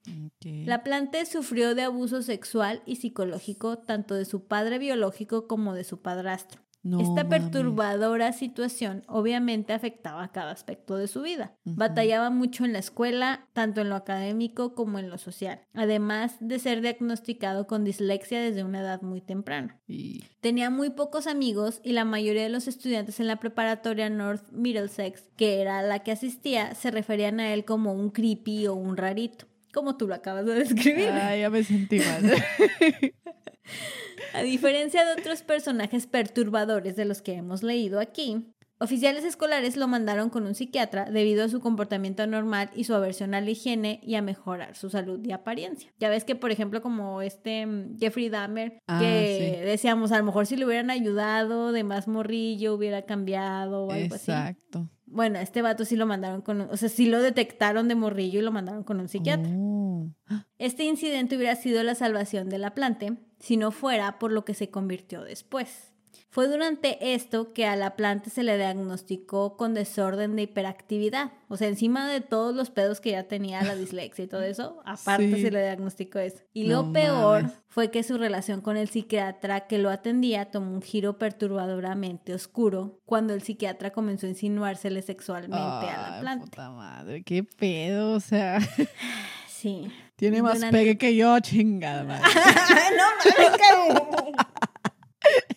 [0.67, 5.85] La plante sufrió de abuso sexual y psicológico tanto de su padre biológico como de
[5.85, 6.61] su padrastro.
[6.83, 11.55] No Esta perturbadora situación obviamente afectaba a cada aspecto de su vida.
[11.65, 16.59] Batallaba mucho en la escuela, tanto en lo académico como en lo social, además de
[16.59, 19.79] ser diagnosticado con dislexia desde una edad muy temprana.
[19.87, 24.51] Y Tenía muy pocos amigos y la mayoría de los estudiantes en la preparatoria North
[24.53, 28.97] Middlesex, que era la que asistía, se referían a él como un creepy o un
[28.97, 31.11] rarito, como tú lo acabas de describir.
[31.11, 32.33] Ay, ya me sentí mal.
[34.35, 38.47] A diferencia de otros personajes perturbadores de los que hemos leído aquí,
[38.79, 43.35] oficiales escolares lo mandaron con un psiquiatra debido a su comportamiento anormal y su aversión
[43.35, 45.93] a la higiene y a mejorar su salud y apariencia.
[45.99, 49.65] Ya ves que, por ejemplo, como este mm, Jeffrey Dahmer, Ah, que sí.
[49.65, 54.15] decíamos, a lo mejor si le hubieran ayudado de más morrillo, hubiera cambiado o algo
[54.15, 54.31] así.
[54.31, 54.89] Exacto.
[55.07, 57.97] Bueno, a este vato sí lo mandaron con, un- o sea, sí lo detectaron de
[57.97, 59.51] morrillo y lo mandaron con un psiquiatra.
[59.57, 60.09] Oh.
[60.57, 64.55] Este incidente hubiera sido la salvación de la plante si no fuera por lo que
[64.55, 65.89] se convirtió después.
[66.33, 71.33] Fue durante esto que a la planta se le diagnosticó con desorden de hiperactividad.
[71.49, 74.81] O sea, encima de todos los pedos que ya tenía la dislexia y todo eso,
[74.85, 75.43] aparte Sí.
[75.43, 76.39] se le diagnosticó eso.
[76.53, 77.59] Y lo peor mames.
[77.67, 83.01] fue que su relación con el psiquiatra que lo atendía tomó un giro perturbadoramente oscuro
[83.07, 86.45] cuando el psiquiatra comenzó a insinuársele sexualmente a la Ay, planta.
[86.45, 88.61] puta madre, qué pedo, o sea,
[89.49, 89.89] Sí.
[90.21, 92.23] Tiene más pegue que yo, chingada madre.
[92.97, 94.37] no mames, Karen.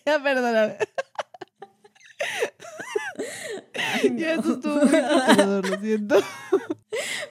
[0.06, 0.76] Ya, perdóname.
[3.74, 6.16] Ay, Ya eso estuvo muy lo siento.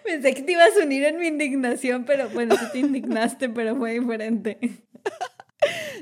[0.05, 3.75] Pensé que te ibas a unir en mi indignación, pero bueno, sí te indignaste, pero
[3.77, 4.59] fue diferente.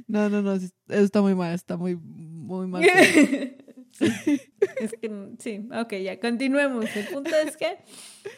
[0.07, 2.83] No, no, no, eso está muy mal, está muy, muy mal.
[3.91, 4.41] Sí.
[4.79, 6.85] Es que sí, ok, ya continuemos.
[6.95, 7.77] El punto es que,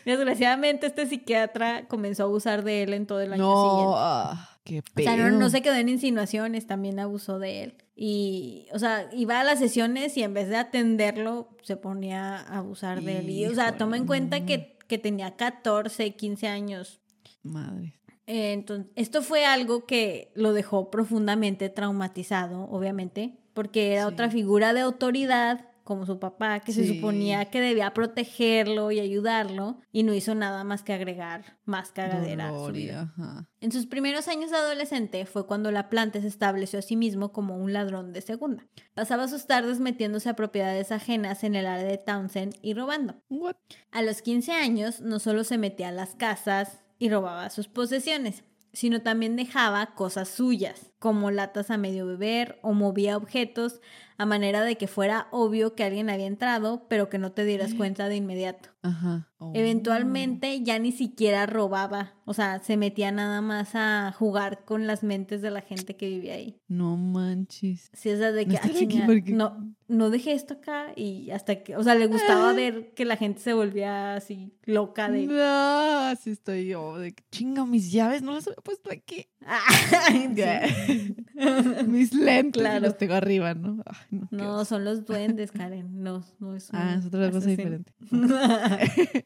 [0.05, 3.95] desgraciadamente, este psiquiatra comenzó a abusar de él en todo el año No, siguiente.
[3.97, 5.05] ah, qué O pedo.
[5.05, 7.77] sea, no, no se quedó en insinuaciones, también abusó de él.
[7.95, 12.57] Y, o sea, iba a las sesiones y en vez de atenderlo, se ponía a
[12.57, 13.29] abusar de él.
[13.29, 16.99] Y, o sea, toma en cuenta que, que tenía 14, 15 años.
[17.43, 17.93] Madre.
[18.25, 24.13] Eh, Entonces, esto fue algo que lo dejó profundamente traumatizado, obviamente, porque era Sí.
[24.13, 29.81] otra figura de autoridad, como su papá, que se suponía que debía protegerlo y ayudarlo,
[29.91, 33.01] y no hizo nada más que agregar más cagadera a su vida.
[33.17, 33.49] ajá.
[33.59, 37.33] En sus primeros años de adolescente fue cuando la planta se estableció a sí mismo
[37.33, 38.65] como un ladrón de segunda.
[38.93, 43.15] Pasaba sus tardes metiéndose a propiedades ajenas en el área de Townsend y robando.
[43.29, 43.55] What?
[43.91, 48.45] A los 15 años no solo se metía a las casas y robaba sus posesiones,
[48.71, 53.81] sino también dejaba cosas suyas, como latas a medio beber o movía objetos
[54.17, 57.73] a manera de que fuera obvio que alguien había entrado, pero que no te dieras
[57.73, 58.69] cuenta de inmediato.
[58.81, 59.27] Ajá.
[59.37, 59.51] Oh.
[59.55, 65.03] Eventualmente ya ni siquiera robaba, o sea, se metía nada más a jugar con las
[65.03, 66.57] mentes de la gente que vivía ahí.
[66.67, 67.89] No manches.
[67.93, 71.31] Sí, o sea, de No que, ah, chinga, porque- no, no dejé esto acá y
[71.31, 75.25] hasta que, o sea, le gustaba ver que la gente se volvía así loca de...
[75.27, 76.97] No, así estoy yo.
[76.97, 79.27] De que, chinga, mis llaves no las había puesto aquí.
[80.87, 80.92] Sí.
[81.87, 82.81] Mis lentes Claro.
[82.87, 83.83] los tengo arriba, ¿no?
[83.85, 86.03] Ay, no, son los duendes, Karen.
[86.03, 87.91] No, no es un Ah, es otra cosa diferente.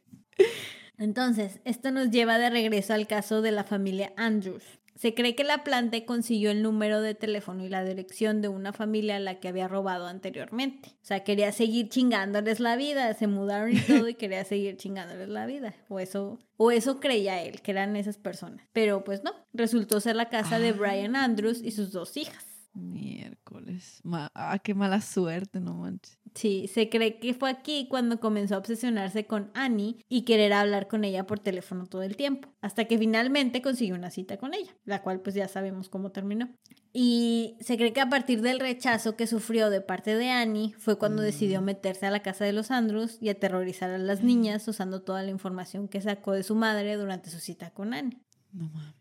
[0.98, 4.64] Entonces, esto nos lleva de regreso al caso de la familia Andrews.
[4.98, 8.74] Se cree que la planta consiguió el número de teléfono y la dirección de una
[8.74, 10.90] familia a la que había robado anteriormente.
[11.04, 15.30] O sea, quería seguir chingándoles la vida, se mudaron y todo y quería seguir chingándoles
[15.30, 15.76] la vida.
[15.88, 18.68] O eso, o eso creía él, que eran esas personas.
[18.74, 20.74] Pero pues no, resultó ser la casa de Ah.
[20.74, 22.47] Brian Andrews y sus dos hijas.
[22.78, 24.00] Miércoles.
[24.04, 26.18] Ma- ah, qué mala suerte, no manches.
[26.36, 30.88] Sí, se cree que fue aquí cuando comenzó a obsesionarse con Annie y querer hablar
[30.88, 34.76] con ella por teléfono todo el tiempo, hasta que finalmente consiguió una cita con ella,
[34.86, 36.50] la cual pues ya sabemos cómo terminó.
[36.94, 40.98] Y se cree que a partir del rechazo que sufrió de parte de Annie fue
[40.98, 45.02] cuando decidió meterse a la casa de los Andrews y aterrorizar a las niñas usando
[45.02, 48.20] toda la información que sacó de su madre durante su cita con Annie.
[48.52, 48.96] No mames.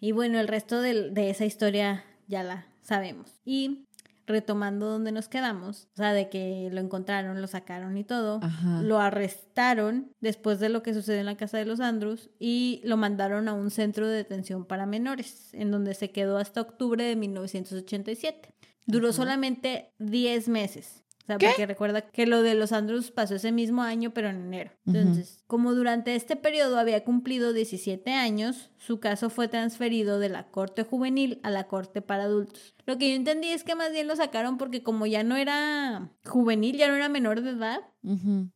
[0.00, 3.40] Y bueno, el resto de, esa historia ya la sabemos.
[3.44, 3.86] Y
[4.26, 8.82] retomando donde nos quedamos, o sea, de que lo encontraron, lo sacaron y todo, Ajá.
[8.82, 12.96] lo arrestaron después de lo que sucedió en la casa de los Andrews y lo
[12.96, 17.14] mandaron a un centro de detención para menores, en donde se quedó hasta octubre de
[17.14, 18.52] 1987.
[18.86, 19.16] Duró Ajá.
[19.16, 21.04] solamente 10 meses.
[21.22, 21.48] O sea, ¿Qué?
[21.48, 24.70] porque recuerda que lo de los Andrews pasó ese mismo año, pero en enero.
[24.86, 30.48] Entonces, como durante este periodo había cumplido 17 años, su caso fue transferido de la
[30.50, 32.74] corte juvenil a la corte para adultos.
[32.84, 36.10] Lo que yo entendí es que más bien lo sacaron porque como ya no era
[36.24, 37.80] juvenil, ya no era menor de edad,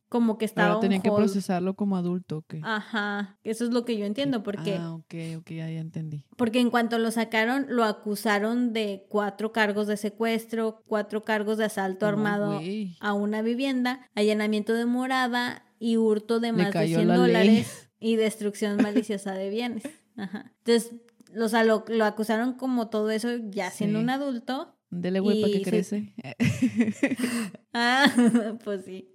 [0.09, 2.61] como que estaba Pero tenían que procesarlo como adulto, ¿o qué?
[2.63, 6.25] Ajá, eso es lo que yo entiendo, porque, Ah, ok, ok, ya, ya entendí.
[6.37, 11.65] porque en cuanto lo sacaron, lo acusaron de cuatro cargos de secuestro, cuatro cargos de
[11.65, 12.59] asalto armado
[12.99, 17.25] a una vivienda, allanamiento de morada y hurto de más de cayó 100 la ley.
[17.27, 19.83] dólares y destrucción maliciosa de bienes.
[20.15, 20.53] Ajá.
[20.63, 20.93] Entonces,
[21.37, 24.03] o sea, lo, lo acusaron como todo eso ya siendo Sí.
[24.03, 24.75] un adulto.
[24.91, 26.13] Dele, güey, para que se- crece.
[27.73, 28.05] Ah,
[28.63, 29.09] pues sí.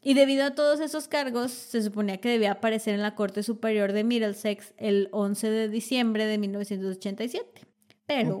[0.00, 3.92] Y debido a todos esos cargos, se suponía que debía aparecer en la Corte Superior
[3.92, 7.62] de Middlesex el 11 de diciembre de 1987.
[8.06, 8.40] Pero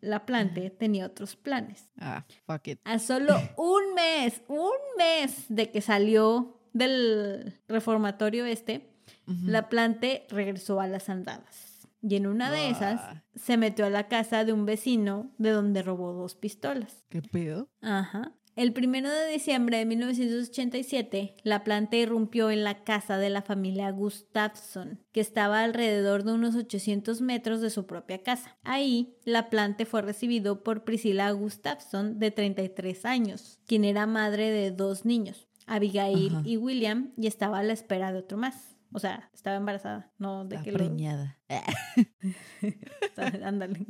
[0.00, 1.90] la plante tenía otros planes.
[1.98, 2.80] Ah, fuck it.
[2.84, 8.90] A solo un mes, un mes de que salió del reformatorio este,
[9.26, 11.88] la plante regresó a las andadas.
[12.02, 13.00] Y en una de esas
[13.34, 17.06] se metió a la casa de un vecino de donde robó dos pistolas.
[17.08, 17.70] ¿Qué pedo?
[17.80, 18.34] Ajá.
[18.56, 23.90] El primero de diciembre de 1987, la planta irrumpió en la casa de la familia
[23.90, 28.56] Gustafsson, que estaba alrededor de unos 800 metros de su propia casa.
[28.62, 34.70] Ahí, la planta fue recibido por Priscilla Gustafsson, de 33 años, quien era madre de
[34.70, 36.42] dos niños, Abigail Ajá.
[36.44, 38.76] y William, y estaba a la espera de otro más.
[38.92, 41.38] O sea, estaba embarazada, no de que lo- preñada.
[43.44, 43.86] Ándale.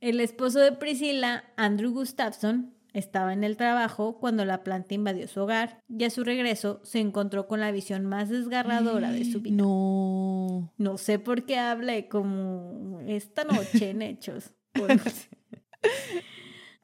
[0.00, 5.40] El esposo de Priscila, Andrew Gustafson, estaba en el trabajo cuando la planta invadió su
[5.40, 9.56] hogar y a su regreso se encontró con la visión más desgarradora de su vida.
[9.56, 10.70] No.
[10.76, 14.52] No sé por qué hablé como esta noche en hechos.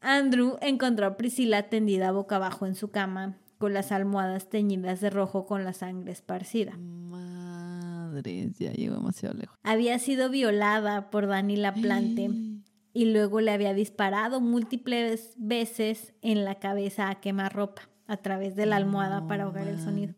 [0.01, 5.11] Andrew encontró a Priscila tendida boca abajo en su cama, con las almohadas teñidas de
[5.11, 6.77] rojo con la sangre esparcida.
[6.79, 9.59] Madres, ya llegó demasiado lejos.
[9.63, 12.31] Había sido violada por Danny Laplante
[12.95, 18.65] y luego le había disparado múltiples veces en la cabeza a quemarropa a través de
[18.67, 20.15] la almohada para ahogar el sonido.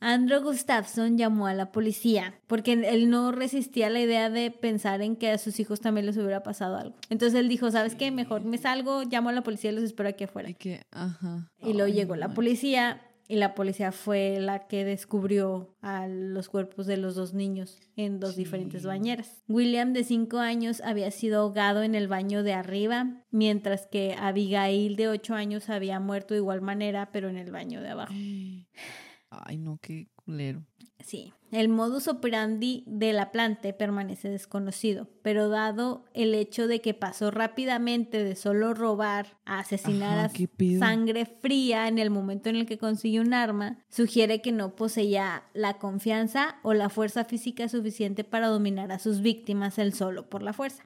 [0.00, 5.16] Andrew Gustafson llamó a la policía porque él no resistía la idea de pensar en
[5.16, 6.94] que a sus hijos también les hubiera pasado algo.
[7.08, 8.10] Entonces él dijo, ¿sabes qué?
[8.10, 10.48] Mejor me salgo, llamo a la policía y los espero aquí afuera.
[10.48, 11.50] Hay que, ajá.
[11.60, 13.00] Y luego Ay, llegó no la policía
[13.32, 18.20] y la policía fue la que descubrió a los cuerpos de los dos niños en
[18.20, 19.42] dos diferentes bañeras.
[19.48, 24.96] William, de 5 años, había sido ahogado en el baño de arriba, mientras que Abigail,
[24.96, 28.12] de 8 años, había muerto de igual manera, pero en el baño de abajo.
[29.30, 30.66] Ay, no, qué culero.
[31.02, 36.94] Sí, el modus operandi de la planta permanece desconocido, pero dado el hecho de que
[36.94, 42.56] pasó rápidamente de solo robar a asesinar Ajá, a sangre fría en el momento en
[42.56, 47.68] el que consiguió un arma, sugiere que no poseía la confianza o la fuerza física
[47.68, 50.84] suficiente para dominar a sus víctimas él solo por la fuerza.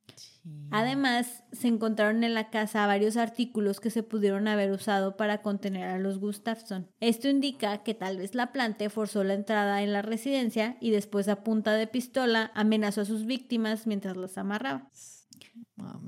[0.71, 5.89] Además, se encontraron en la casa varios artículos que se pudieron haber usado para contener
[5.89, 6.89] a los Gustafson.
[7.01, 11.29] Esto indica que tal vez la planta forzó la entrada en la residencia y después
[11.29, 14.91] a punta de pistola amenazó a sus víctimas mientras las amarraba.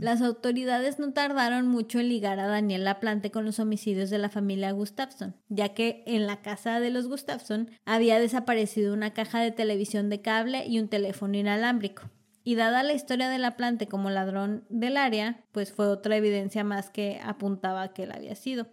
[0.00, 4.30] Las autoridades no tardaron mucho en ligar a Daniel Laplante con los homicidios de la
[4.30, 9.50] familia Gustafson, ya que en la casa de los Gustafson había desaparecido una caja de
[9.50, 12.10] televisión de cable y un teléfono inalámbrico.
[12.44, 16.64] Y dada la historia de la planta como ladrón del área, pues fue otra evidencia
[16.64, 18.68] más que apuntaba que él había sido.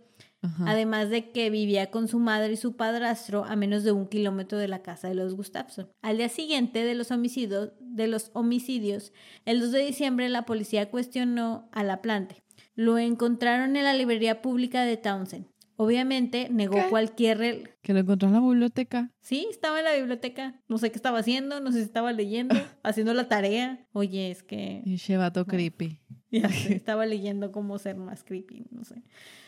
[0.66, 4.58] Además de que vivía con su madre y su padrastro a menos de un kilómetro
[4.58, 5.90] de la casa de los Gustafson.
[6.02, 9.14] Al día siguiente de los homicidios, de los homicidios,
[9.46, 12.36] el 2 de diciembre la policía cuestionó a la planta.
[12.76, 15.48] Lo encontraron en la librería pública de Townsend.
[15.78, 17.76] Obviamente negó cualquier...
[17.82, 19.12] Que lo encontró en la biblioteca.
[19.20, 20.62] Sí, estaba en la biblioteca.
[20.70, 23.86] No sé qué estaba haciendo, no sé si estaba leyendo, haciendo la tarea.
[23.92, 24.82] Oye, es que...
[24.86, 26.00] Y chevato creepy.
[26.32, 29.04] Ya estaba leyendo cómo ser más creepy, no sé.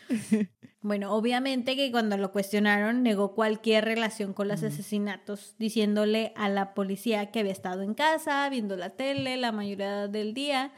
[0.82, 6.74] Bueno, obviamente que cuando lo cuestionaron negó cualquier relación con los asesinatos, diciéndole a la
[6.74, 10.72] policía que había estado en casa, viendo la tele la mayoría del día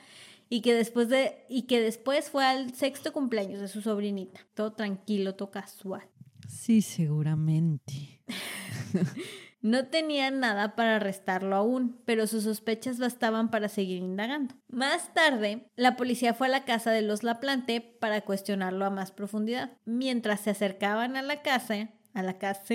[0.50, 4.40] y que después de y que después fue al sexto cumpleaños de su sobrinita.
[4.56, 6.08] Todo tranquilo, todo casual.
[6.48, 8.24] Sí, seguramente.
[9.62, 14.56] No tenía nada para arrestarlo aún, pero sus sospechas bastaban para seguir indagando.
[14.70, 19.12] Más tarde, la policía fue a la casa de los Laplante para cuestionarlo a más
[19.12, 19.72] profundidad.
[19.86, 22.74] Mientras se acercaban a la casa, a la casa,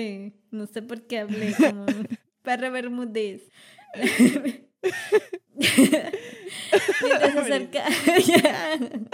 [0.51, 1.85] no sé por qué hablé como
[2.43, 3.49] perro bermudez.
[7.01, 9.09] Mientras se acercaban...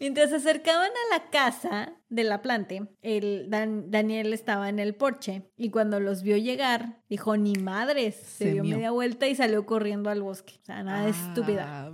[0.00, 5.50] Mientras se acercaban a la casa de la plante, el Daniel estaba en el porche
[5.56, 10.10] y cuando los vio llegar, dijo, ni madres, se, dio media vuelta y salió corriendo
[10.10, 10.54] al bosque.
[10.60, 11.92] O sea, nada estúpida.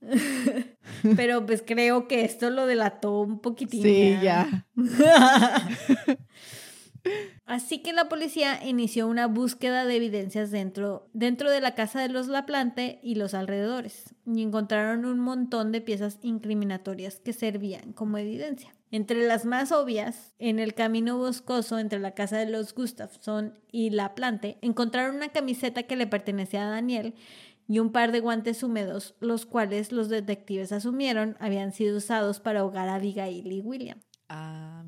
[1.16, 3.82] Pero pues creo que esto lo delató un poquitín.
[3.82, 4.66] Sí, ya.
[7.44, 12.08] Así que la policía inició una búsqueda de evidencias dentro, dentro de la casa de
[12.08, 18.16] los Laplante y los alrededores, y encontraron un montón de piezas incriminatorias que servían como
[18.18, 18.74] evidencia.
[18.90, 23.90] Entre las más obvias, en el camino boscoso entre la casa de los Gustafson y
[23.90, 27.14] la Plante, encontraron una camiseta que le pertenecía a Daniel
[27.66, 32.60] y un par de guantes húmedos, los cuales los detectives asumieron habían sido usados para
[32.60, 34.00] ahogar a Abigail y William.
[34.28, 34.84] Ah,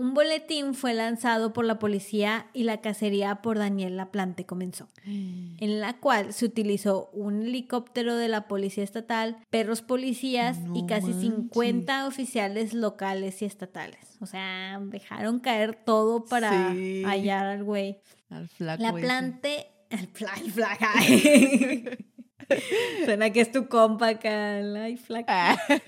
[0.00, 5.78] un boletín fue lanzado por la policía y la cacería por Daniel Laplante comenzó, en
[5.78, 12.06] la cual se utilizó un helicóptero de la policía estatal, perros policías y casi 50
[12.06, 14.16] oficiales locales y estatales.
[14.20, 16.72] O sea, dejaron caer todo para
[17.04, 17.98] hallar al güey.
[18.30, 18.82] Al flaco.
[18.82, 20.94] La plante, el, flaca.
[23.04, 25.52] Suena que es tu compa acá, ay, flaca.
[25.52, 25.58] Ah,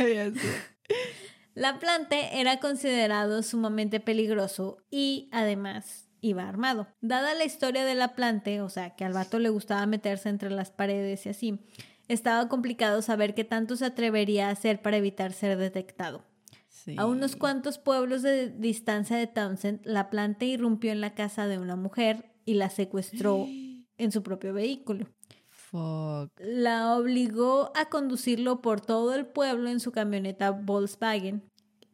[1.54, 6.86] la plante era considerado sumamente peligroso y además iba armado.
[7.00, 10.50] Dada la historia de la plante, o sea, que al vato le gustaba meterse entre
[10.50, 11.60] las paredes y así,
[12.08, 16.24] estaba complicado saber qué tanto se atrevería a hacer para evitar ser detectado.
[16.96, 21.58] A unos cuantos pueblos de distancia de Townsend, la planta irrumpió en la casa de
[21.58, 23.46] una mujer y la secuestró
[23.98, 25.06] en su propio vehículo.
[26.38, 31.42] La obligó a conducirlo por todo el pueblo en su camioneta Volkswagen,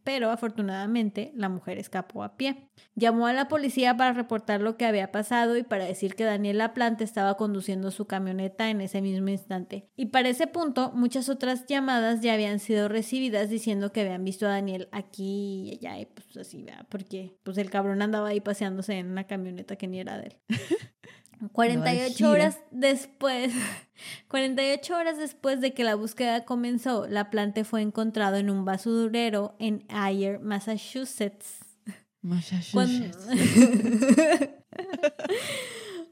[0.09, 2.71] pero afortunadamente la mujer escapó a pie.
[2.95, 6.57] Llamó a la policía para reportar lo que había pasado y para decir que Daniel
[6.57, 9.91] Laplante estaba conduciendo su camioneta en ese mismo instante.
[9.97, 14.47] Y para ese punto, muchas otras llamadas ya habían sido recibidas diciendo que habían visto
[14.47, 18.95] a Daniel aquí y allá, y pues así, porque pues el cabrón andaba ahí paseándose
[18.95, 20.37] en una camioneta que ni era de él.
[21.53, 23.53] 48 horas después,
[24.29, 29.55] 48 horas después de que la búsqueda comenzó, la planta fue encontrado en un basurero
[29.59, 31.59] en Ayer, Massachusetts.
[32.23, 33.29] Massachusetts.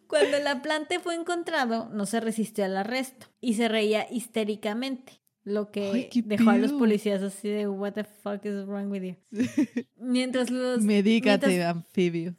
[0.07, 5.73] Cuando, la planta fue encontrado, no se resistió al arresto y se reía histéricamente, lo
[5.73, 9.17] que dejó a los policías así de what the fuck is wrong with you.
[9.97, 12.37] Mientras los Medícate, anfibio.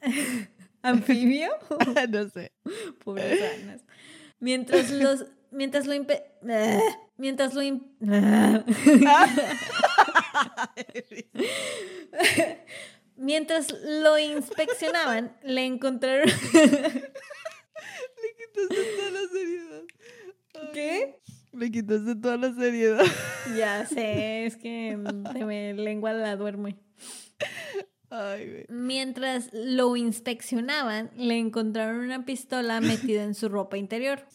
[0.82, 1.50] ¿Anfibio?
[2.10, 2.52] no sé.
[3.04, 3.82] Pobres anas.
[4.40, 5.26] Mientras los.
[5.50, 6.24] Mientras lo impe...
[7.16, 7.62] Mientras lo
[13.16, 16.28] Mientras lo inspeccionaban, le encontraron.
[16.28, 16.34] le
[18.36, 19.82] quitaste toda la seriedad.
[20.74, 21.18] ¿Qué?
[21.52, 23.06] Le quitaste toda la seriedad.
[23.56, 24.98] Ya sé, es que
[25.32, 26.76] se me lengua la duerme.
[28.68, 34.26] Mientras lo inspeccionaban, le encontraron una pistola metida en su ropa interior.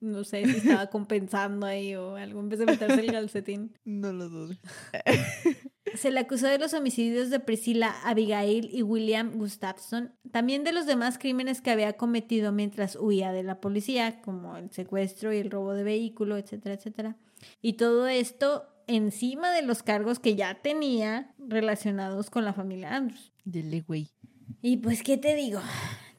[0.00, 2.40] No sé si estaba compensando ahí o algo.
[2.40, 3.74] Empecé a meterse el calcetín.
[3.84, 4.54] No lo dudo.
[5.94, 10.86] Se le acusó de los homicidios de Priscilla Abigail y William Gustafson, también de los
[10.86, 15.50] demás crímenes que había cometido mientras huía de la policía, como el secuestro y el
[15.50, 17.16] robo de vehículo, etcétera, etcétera.
[17.62, 23.32] Y todo esto encima de los cargos que ya tenía relacionados con la familia Andrews.
[23.44, 24.10] Dele, güey.
[24.60, 25.60] Y pues, ¿qué te digo?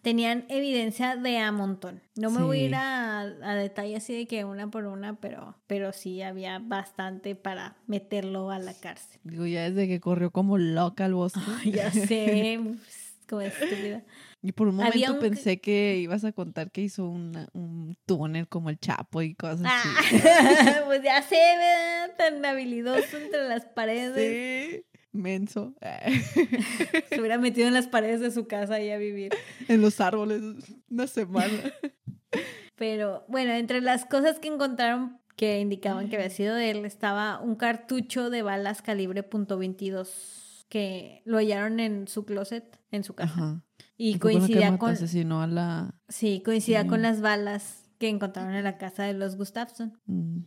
[0.02, 2.02] tenían evidencia de a montón.
[2.16, 5.92] No me voy a ir a detalle así de que una por una, pero, pero
[5.94, 9.20] sí había bastante para meterlo a la cárcel.
[9.24, 11.40] Digo, ya desde que corrió como loca al bosque.
[11.66, 14.04] ya sé, pues, como estúpida.
[14.42, 18.48] Y por un momento un- pensé que ibas a contar que hizo una- un túnel
[18.48, 20.16] como el Chapo y cosas Ah, así.
[20.86, 22.16] pues ya sé, ¿verdad?
[22.18, 24.16] Tan habilidoso entre las paredes.
[24.72, 25.74] Sí, menso.
[27.10, 29.34] Se hubiera metido en las paredes de su casa ahí a vivir.
[29.68, 30.42] en los árboles
[30.90, 31.74] una semana.
[32.76, 37.40] Pero bueno, entre las cosas que encontraron que indicaban que había sido de él estaba
[37.42, 43.34] un cartucho de balas calibre .22 que lo hallaron en su closet, en su casa.
[43.34, 43.64] Ajá.
[43.98, 45.96] Y coincidía con, asesinó a la...
[46.08, 50.00] sí, coincidía con las balas que encontraron en la casa de los Gustafson.
[50.06, 50.40] mm,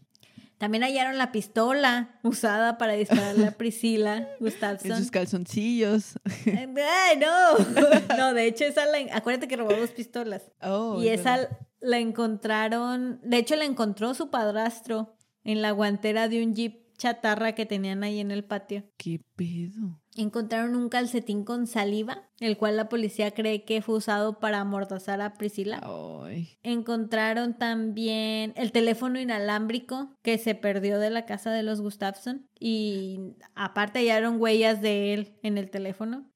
[0.59, 4.97] También hallaron la pistola usada para dispararle a Priscila en Gustafson.
[4.97, 6.15] sus calzoncillos.
[6.47, 8.17] ¡Ay, no!
[8.17, 10.51] No, de hecho, esa la, acuérdate que robó dos pistolas.
[10.63, 11.43] Oh, y verdad.
[11.45, 16.97] esa la encontraron, de hecho la encontró su padrastro en la guantera de un jeep
[16.97, 18.85] chatarra que tenían ahí en el patio.
[18.97, 20.01] ¿Qué pedo?
[20.15, 25.23] Encontraron un calcetín con saliva, el cual la policía cree que fue usado para amordazar
[25.23, 25.81] a Priscila.
[25.83, 32.47] Ay, Encontraron también el teléfono inalámbrico que se perdió de la casa de los Gustafson
[32.61, 36.31] y aparte hallaron huellas de él en el teléfono.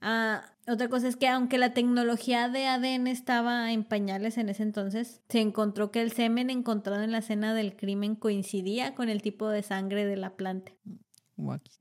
[0.00, 4.62] Ah, otra cosa es que aunque la tecnología de ADN estaba en pañales en ese
[4.62, 9.22] entonces, se encontró que el semen encontrado en la escena del crimen coincidía con el
[9.22, 10.72] tipo de sangre de la planta.
[11.36, 11.79] Guaki.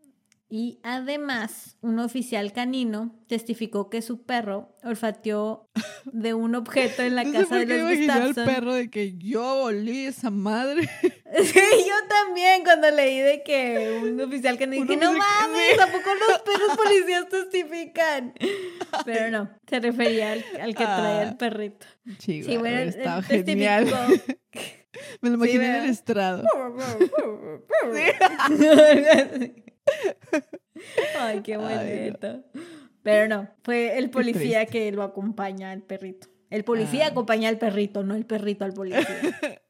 [0.52, 5.70] Y además, un oficial canino testificó que su perro olfateó
[6.12, 8.46] de un objeto en la No casa de los Gustafson.
[8.46, 10.90] perro de que yo olí esa madre.
[11.44, 16.40] Sí, yo también cuando leí de que un oficial canino dije, no mames, tampoco los
[16.40, 18.34] perros policías testifican.
[19.06, 21.38] Pero no, se refería al, al que traía el Ah.
[21.38, 21.86] perrito.
[22.18, 23.86] Sí, Sí, bueno, él genial.
[25.22, 25.84] Me lo imaginé en ¿verdad?
[25.86, 26.44] el estrado.
[31.20, 31.64] Ay, qué no.
[31.64, 32.44] bonito.
[33.04, 36.28] Pero no, fue el policía que lo acompaña al perrito.
[36.50, 37.10] El policía Ah.
[37.10, 39.08] acompaña al perrito, no el perrito al policía.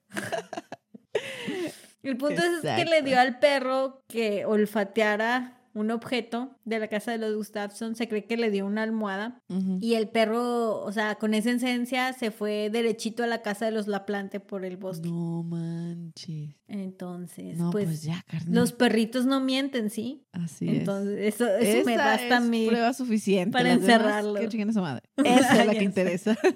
[2.02, 7.12] El punto es que le dio al perro que olfateara un objeto de la casa
[7.12, 7.96] de los Gustafson.
[7.96, 9.42] Se cree que le dio una almohada.
[9.82, 13.72] Y el perro, o sea, con esa esencia se fue derechito a la casa de
[13.72, 15.10] los Laplante por el bosque.
[15.10, 16.56] No manches.
[16.68, 18.54] Entonces, No, pues, pues, ya, carnal.
[18.54, 20.26] los perritos no mienten, ¿sí?
[20.32, 21.68] Así Entonces, eso, es.
[21.68, 22.68] eso me Esa basta a mí.
[22.68, 23.52] prueba suficiente.
[23.52, 24.34] para Las demás, encerrarlo.
[24.50, 25.04] Que su madre.
[25.18, 26.38] Esa, es la que interesa.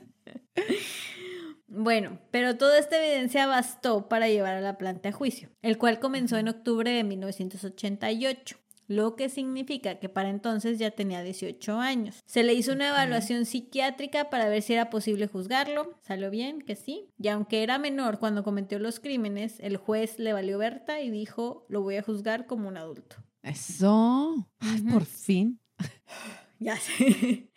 [1.75, 5.99] Bueno, pero toda esta evidencia bastó para llevar a la planta a juicio, el cual
[5.99, 8.57] comenzó en octubre de 1988.
[8.93, 12.19] Lo que significa que para entonces ya tenía 18 años.
[12.27, 15.97] Se le hizo una evaluación psiquiátrica para ver si era posible juzgarlo.
[16.01, 17.09] Salió bien, que sí.
[17.17, 21.65] Y aunque era menor cuando cometió los crímenes, el juez le valió Berta y dijo,
[21.69, 23.15] lo voy a juzgar como un adulto.
[23.41, 24.47] Eso.
[24.59, 25.59] Ay, por fin.
[26.59, 27.51] Ya sé.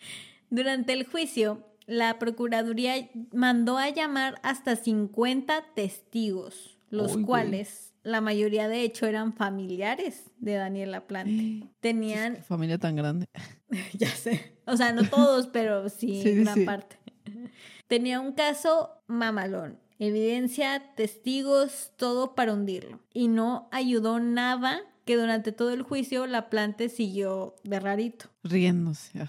[0.50, 8.68] Durante el juicio, la Procuraduría mandó a llamar hasta 50 testigos, los cuales la mayoría
[8.68, 11.68] de hecho eran familiares de Daniela Plante.
[11.80, 13.26] Tenían, familia tan grande.
[13.98, 16.64] ya sé, o sea, no todos, pero sí, Sí, gran sí.
[16.64, 16.96] parte.
[17.88, 23.00] Tenía un caso mamalón, evidencia, testigos, todo para hundirlo.
[23.12, 28.26] Y no ayudó nada que durante todo el juicio la Plante siguió de rarito.
[28.42, 29.20] Riéndose.
[29.20, 29.28] ah.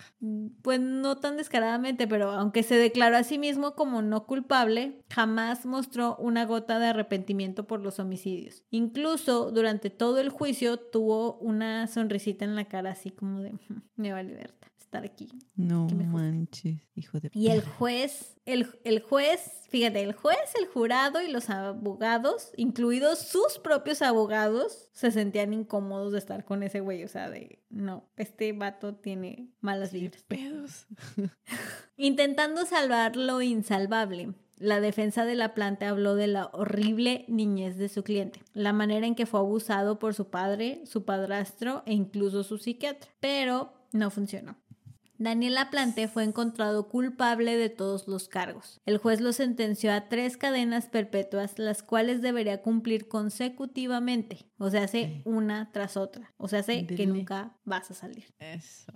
[0.63, 5.65] Pues no tan descaradamente, pero aunque se declaró a sí mismo como no culpable, jamás
[5.65, 8.63] mostró una gota de arrepentimiento por los homicidios.
[8.71, 13.81] Incluso durante todo el juicio tuvo una sonrisita en la cara así como de, "Mm,
[13.95, 15.29] me vale Berta estar aquí.
[15.55, 21.21] No manches, hijo de Y el juez, el, el juez, fíjate, el juez, el jurado
[21.21, 27.03] y los abogados, incluidos sus propios abogados, se sentían incómodos de estar con ese güey.
[27.03, 30.23] O sea, de, no, este vato tiene malas ¿Qué vibras.
[30.23, 30.87] pedos?
[31.97, 37.89] Intentando salvar lo insalvable, la defensa de la planta habló de la horrible niñez de
[37.89, 42.43] su cliente, la manera en que fue abusado por su padre, su padrastro e incluso
[42.43, 43.11] su psiquiatra.
[43.19, 44.55] Pero no funcionó.
[45.19, 48.79] Daniela Plante fue encontrado culpable de todos los cargos.
[48.85, 54.83] El juez lo sentenció a tres cadenas perpetuas, las cuales debería cumplir consecutivamente, o sea,
[54.83, 55.21] hace Sí.
[55.25, 58.25] una tras otra, o sea, hace que nunca vas a salir.
[58.39, 58.93] Eso.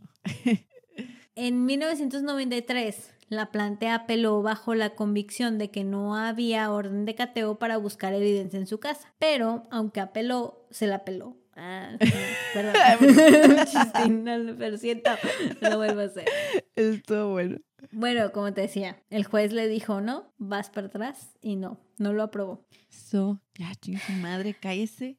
[1.35, 3.49] En 1993, la
[3.93, 8.67] apeló bajo la convicción de que no había orden de cateo para buscar evidencia en
[8.67, 9.13] su casa.
[9.17, 11.37] Pero, aunque apeló, se la apeló.
[11.55, 11.95] Ah,
[12.53, 12.73] perdón.
[14.23, 15.11] No, lo- pero siento,
[15.61, 16.25] lo vuelvo a hacer.
[16.75, 17.57] Estuvo bueno.
[17.91, 22.13] Bueno, como te decía, el juez le dijo no, vas para atrás y no, no
[22.13, 22.65] lo aprobó.
[22.89, 25.17] So, ya, su madre, cállese.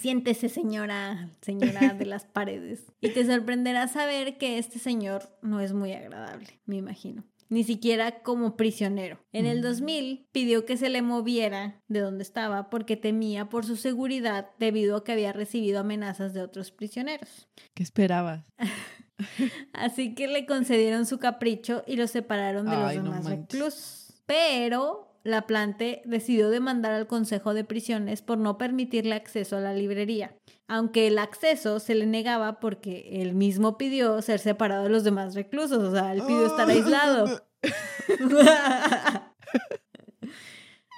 [0.00, 2.84] Siéntese, señora, señora de las paredes.
[3.00, 7.24] Y te sorprenderá saber que este señor no es muy agradable, me imagino.
[7.50, 9.18] Ni siquiera como prisionero.
[9.32, 9.62] En el Mm.
[9.62, 14.96] 2000 pidió que se le moviera de donde estaba porque temía por su seguridad debido
[14.96, 17.48] a que había recibido amenazas de otros prisioneros.
[17.74, 18.44] ¿Qué esperabas?
[19.72, 23.40] Así que le concedieron su capricho y lo separaron de Ay, los no demás manches.
[23.52, 24.22] reclusos.
[24.26, 29.74] Pero la plante decidió demandar al Consejo de Prisiones por no permitirle acceso a la
[29.74, 30.34] librería,
[30.70, 35.34] aunque el acceso se le negaba porque él mismo pidió ser separado de los demás
[35.34, 37.42] reclusos, o sea, él pidió estar aislado.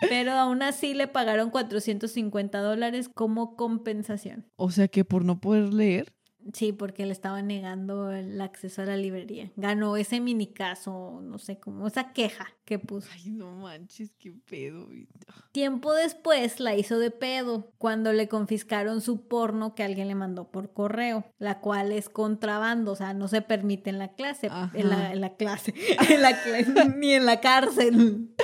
[0.11, 4.47] Pero aún así le pagaron 450 dólares como compensación.
[4.57, 6.13] O sea que por no poder leer.
[6.53, 9.51] Sí, porque le estaban negando el acceso a la librería.
[9.57, 13.09] Ganó ese mini caso, no sé cómo, esa queja que puso.
[13.13, 14.89] Ay, no manches, qué pedo.
[15.53, 20.51] Tiempo después la hizo de pedo cuando le confiscaron su porno que alguien le mandó
[20.51, 24.89] por correo, la cual es contrabando, o sea, no se permite en la clase, en
[24.91, 25.13] la, Ajá.
[25.13, 25.75] en la clase,
[26.11, 28.31] en la cla- ni en la cárcel.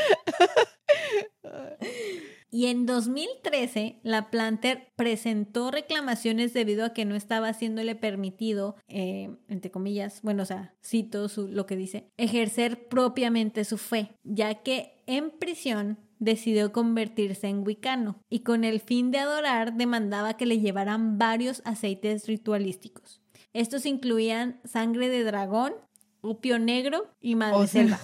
[2.51, 9.37] Y en 2013, la Planter presentó reclamaciones debido a que no estaba haciéndole permitido, eh,
[9.49, 14.55] entre comillas, bueno, o sea, cito su- lo que dice, ejercer propiamente su fe, ya
[14.63, 20.47] que en prisión decidió convertirse en wicano y con el fin de adorar demandaba que
[20.47, 23.21] le llevaran varios aceites ritualísticos.
[23.53, 25.75] Estos incluían sangre de dragón,
[26.23, 28.01] opio negro y madre O sea- selva.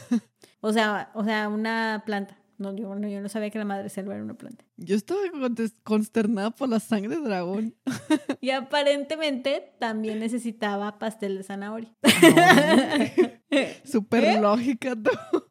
[0.60, 2.38] O sea, o sea, una planta.
[2.56, 4.64] No, yo, no, yo no sabía que la madre selva era una planta.
[4.76, 5.20] Yo estaba
[5.82, 7.74] consternada por la sangre de dragón.
[8.40, 11.94] Y aparentemente también necesitaba pastel de zanahoria.
[13.84, 14.40] Súper ¿Eh?
[14.40, 15.50] lógica, todo.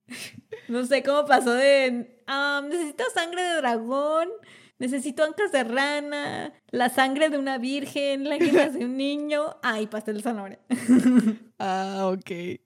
[0.67, 2.21] No sé cómo pasó de.
[2.27, 4.29] ah, necesito sangre de dragón.
[4.77, 6.53] Necesito ancas de rana.
[6.69, 8.29] La sangre de una virgen.
[8.29, 9.57] Lágrimas de un niño.
[9.63, 10.59] Ay, pastel de zanahoria.
[11.65, 12.59] Ah, ok.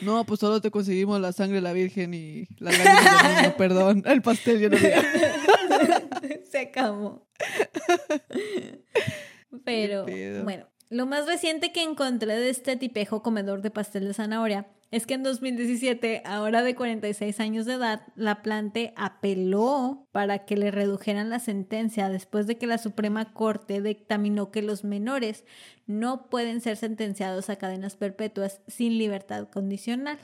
[0.00, 2.82] No, pues solo te conseguimos la sangre de la Virgen y la niño,
[3.58, 4.02] perdón.
[4.06, 4.76] El pastel yo no.
[6.50, 7.26] Se acabó.
[9.64, 10.06] Pero
[10.44, 15.06] bueno, lo más reciente que encontré de este tipejo comedor de pastel de zanahoria es
[15.06, 20.70] que en 2017, ahora de 46 años de edad, la plante apeló para que le
[20.70, 25.46] redujeran la sentencia después de que la Suprema Corte dictaminó que los menores
[25.86, 30.18] no pueden ser sentenciados a cadenas perpetuas sin libertad condicional.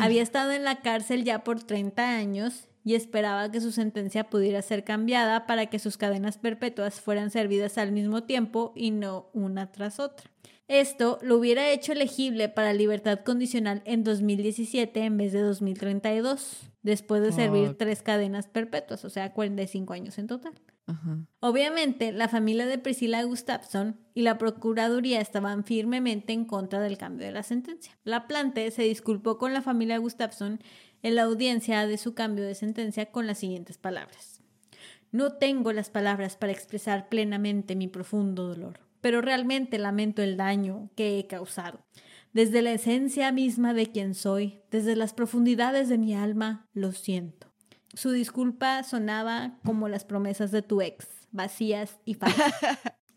[0.00, 4.62] Había estado en la cárcel ya por 30 años y esperaba que su sentencia pudiera
[4.62, 9.70] ser cambiada para que sus cadenas perpetuas fueran servidas al mismo tiempo y no una
[9.70, 10.30] tras otra.
[10.70, 17.22] Esto lo hubiera hecho elegible para libertad condicional en 2017 en vez de 2032, después
[17.22, 20.52] de servir tres cadenas perpetuas, o sea, 45 años en total.
[20.86, 21.18] Ajá.
[21.40, 27.26] Obviamente, la familia de Priscilla Gustafson y la Procuraduría estaban firmemente en contra del cambio
[27.26, 27.98] de la sentencia.
[28.04, 30.60] La plante se disculpó con la familia Gustafson
[31.02, 34.40] en la audiencia de su cambio de sentencia con las siguientes palabras.
[35.10, 40.90] No tengo las palabras para expresar plenamente mi profundo dolor, pero realmente lamento el daño
[40.96, 41.84] que he causado.
[42.32, 47.52] Desde la esencia misma de quien soy, desde las profundidades de mi alma, lo siento.
[47.92, 52.54] Su disculpa sonaba como las promesas de tu ex, vacías y falsas.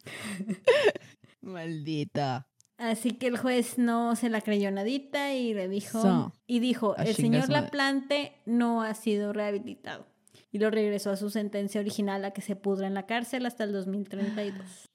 [1.42, 2.48] Maldita.
[2.78, 6.96] Así que el juez no se la creyó nadita y le dijo So, y dijo,
[6.98, 7.66] el señor su madre".
[7.66, 10.08] Laplante no ha sido rehabilitado.
[10.52, 13.64] Y lo regresó a su sentencia original a que se pudra en la cárcel hasta
[13.64, 14.90] el 2032.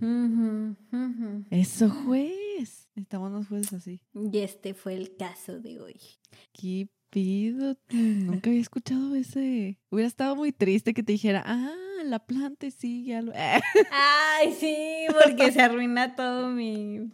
[0.00, 1.44] Uh.
[1.50, 2.88] Eso, juez.
[2.94, 4.00] Necesitamos unos jueces así.
[4.14, 6.00] Y este fue el caso de hoy.
[6.52, 7.76] ¿Qué pido?
[7.90, 9.78] Nunca había escuchado ese.
[9.90, 11.74] Hubiera estado muy triste que te dijera, ah,
[12.04, 13.32] la planta sí, ya lo.
[13.34, 17.10] Ay, sí, porque se arruina todo mi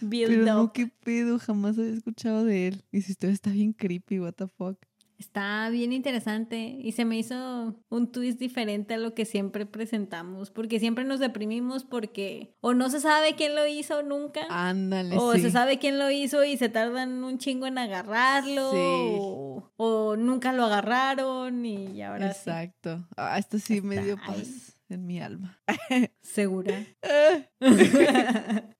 [0.00, 2.84] build Pero no, qué pedo, jamás había escuchado de él.
[2.90, 4.78] Y su historia está bien creepy, what the fuck.
[5.18, 10.50] Está bien interesante y se me hizo un twist diferente a lo que siempre presentamos,
[10.50, 15.34] porque siempre nos deprimimos porque o no se sabe quién lo hizo nunca, Ándale, o
[15.34, 15.40] sí.
[15.42, 18.78] se sabe quién lo hizo y se tardan un chingo en agarrarlo, Sí.
[19.20, 22.50] o, o nunca lo agarraron y ahora sí.
[22.50, 23.06] Exacto.
[23.16, 24.26] Ah, esto sí me Está dio ahí.
[24.40, 25.58] paz en mi alma.
[26.22, 26.74] Segura.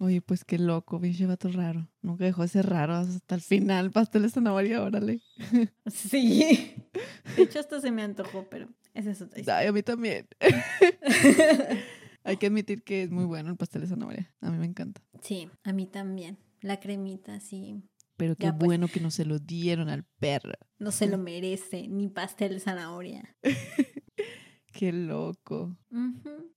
[0.00, 1.88] Oye, pues qué loco, pinche vato raro.
[2.02, 3.90] Nunca dejó de ser raro hasta el final.
[3.92, 5.20] Pastel de zanahoria, órale.
[5.86, 6.74] sí.
[7.36, 9.58] De hecho, hasta se me antojó, pero esa es otra historia.
[9.58, 10.28] Ay, a mí también.
[12.24, 14.32] Hay que admitir que es muy bueno el pastel de zanahoria.
[14.40, 15.00] A mí me encanta.
[15.22, 16.38] Sí, a mí también.
[16.60, 17.82] La cremita, sí.
[18.16, 18.66] Pero qué Ya, pues.
[18.66, 20.52] bueno que no se lo dieron al perro.
[20.78, 23.36] No se lo merece, ni pastel de zanahoria.
[24.78, 25.76] Qué loco.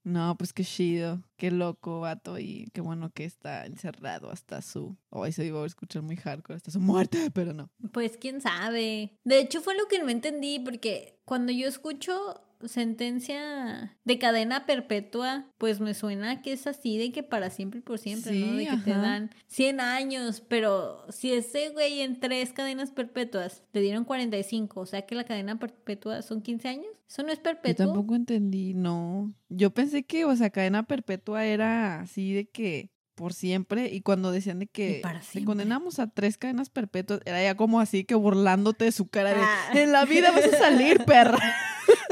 [0.03, 1.23] No, pues qué chido.
[1.37, 2.37] Qué loco, vato.
[2.37, 4.95] Y qué bueno que está encerrado hasta su.
[5.09, 7.71] Hoy se iba a escuchar muy hardcore, hasta su muerte, pero no.
[7.91, 9.17] Pues quién sabe.
[9.23, 15.45] De hecho, fue lo que no entendí, porque cuando yo escucho sentencia de cadena perpetua,
[15.57, 18.53] pues me suena que es así de que para siempre y por siempre, ¿no?
[18.53, 23.81] De que te dan 100 años, pero si ese güey en tres cadenas perpetuas le
[23.81, 27.43] dieron 45, o sea que la cadena perpetua son 15 años, eso no es Yo
[27.43, 27.85] perpetuo.
[27.87, 29.33] tampoco entendí, no.
[29.49, 33.93] Yo pensé que, o sea, cadena perpetua era así de que por siempre.
[33.93, 35.01] Y cuando decían de que
[35.33, 39.31] te condenamos a tres cadenas perpetuas, era ya como así que burlándote de su cara
[39.31, 39.71] de Ah.
[39.75, 41.37] en la vida vas a salir, perra.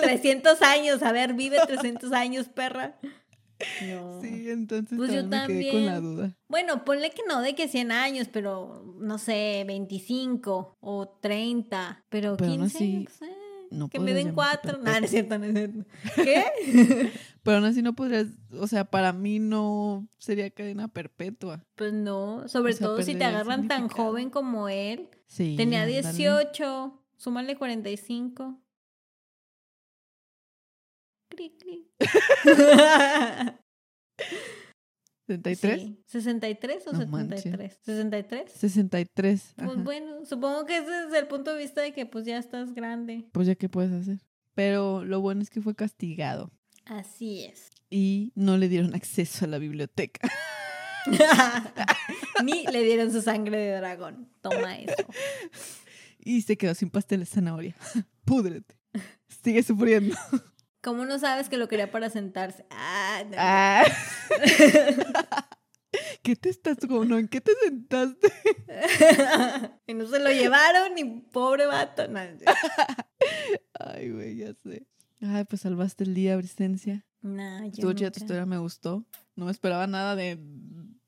[0.10, 2.97] 300 años, a ver, vive 300 años, perra.
[3.86, 4.22] No.
[4.22, 6.38] Sí, entonces Pues yo también me quedé con la duda.
[6.47, 12.38] Bueno, ponle que no de que 100 años, pero no sé, 25 o 30, pero,
[12.38, 13.36] Pero aún 15, así, pues, eh,
[13.72, 14.78] no que me den llamarse 4.
[14.78, 15.86] No, no es cierto, no es cierto.
[16.16, 17.12] ¿Qué?
[17.43, 21.66] Pero aún así no podrías, o sea, para mí no sería cadena perpetua.
[21.76, 25.10] Pues no, sobre O sea, todo si te agarran tan joven como él.
[25.28, 25.55] Sí.
[25.57, 26.01] Tenía ándale.
[26.01, 28.62] 18, súmale 45.
[31.39, 31.87] Cri, cri.
[35.29, 35.55] ¿73?
[35.55, 36.03] Sí.
[36.11, 37.43] ¿63 o No manches.
[37.43, 37.79] 73?
[37.87, 38.49] ¿63?
[38.49, 39.53] 63.
[39.63, 42.37] Pues bueno, supongo que ese es desde el punto de vista de que pues ya
[42.37, 43.29] estás grande.
[43.31, 44.19] Pues ya qué puedes hacer.
[44.53, 46.51] Pero lo bueno es que fue castigado
[46.83, 47.69] Así es.
[47.89, 50.29] y no le dieron acceso a la biblioteca.
[52.43, 54.29] Ni le dieron su sangre de dragón.
[54.41, 55.05] Toma eso.
[56.19, 57.75] Y se quedó sin pastel de zanahoria.
[58.25, 58.75] Púdrete.
[59.41, 60.17] Sigue sufriendo.
[60.82, 62.65] ¿Cómo no sabes que lo quería para sentarse?
[62.69, 63.36] Ah, no.
[63.38, 63.84] Ah.
[66.23, 68.32] ¿Qué te estás como ¿En qué te sentaste?
[69.88, 72.07] y no se lo llevaron, ni pobre vato.
[72.07, 72.19] No,
[73.80, 74.86] Ay, güey, ya sé.
[75.21, 77.05] Ay, pues salvaste el día, Brisencia.
[77.21, 78.11] no, yo tu nunca.
[78.15, 79.05] historia, me gustó.
[79.36, 80.39] No me esperaba nada de.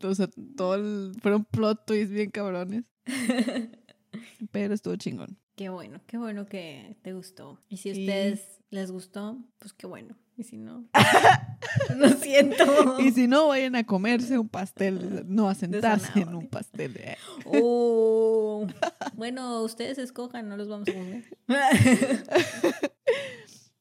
[0.03, 1.13] O sea, todo el.
[1.21, 2.85] Fueron plot twists bien cabrones.
[4.51, 5.37] Pero estuvo chingón.
[5.55, 7.59] Qué bueno, qué bueno que te gustó.
[7.69, 8.01] Y si a Sí.
[8.01, 10.17] ustedes les gustó, pues qué bueno.
[10.37, 10.85] Y si no,
[11.97, 12.99] lo siento.
[12.99, 15.25] Y si no, vayan a comerse un pastel.
[15.27, 16.95] No, a sentarse en un pastel.
[16.97, 17.17] eh.
[17.45, 18.65] Oh.
[19.15, 21.37] Bueno, ustedes escojan, no los vamos a comer.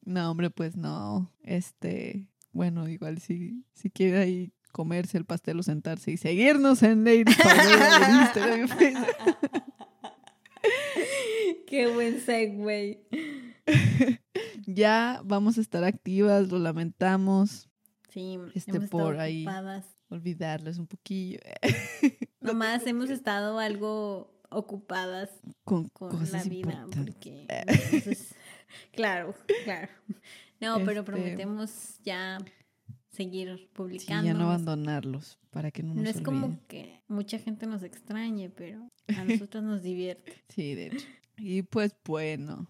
[0.03, 1.31] No, hombre, pues no.
[1.43, 2.27] Este.
[2.51, 7.23] Bueno, igual si, si quiere ahí comerse el pastel o sentarse y seguirnos en Lady
[8.21, 8.67] Instagram.
[11.71, 13.07] Qué buen segue.
[14.67, 17.69] Ya vamos a estar activas, lo lamentamos.
[18.09, 19.43] Sí, Este, hemos estado por ahí.
[19.45, 19.85] ocupadas.
[20.09, 21.39] Olvidarles un poquillo.
[22.41, 25.29] Nomás hemos estado algo ocupadas
[25.63, 26.99] Con, con cosas la vida, importantes.
[27.15, 28.35] porque entonces,
[28.91, 29.87] claro, claro.
[30.59, 32.37] No, pero Este- prometemos ya
[33.09, 34.25] seguir Sí, publicando.
[34.25, 38.49] ya no abandonarlos para que no nos No es como que mucha gente nos extrañe,
[38.49, 40.33] pero a nosotros nos divierte.
[40.49, 41.07] Sí, de hecho.
[41.43, 42.67] Y pues bueno,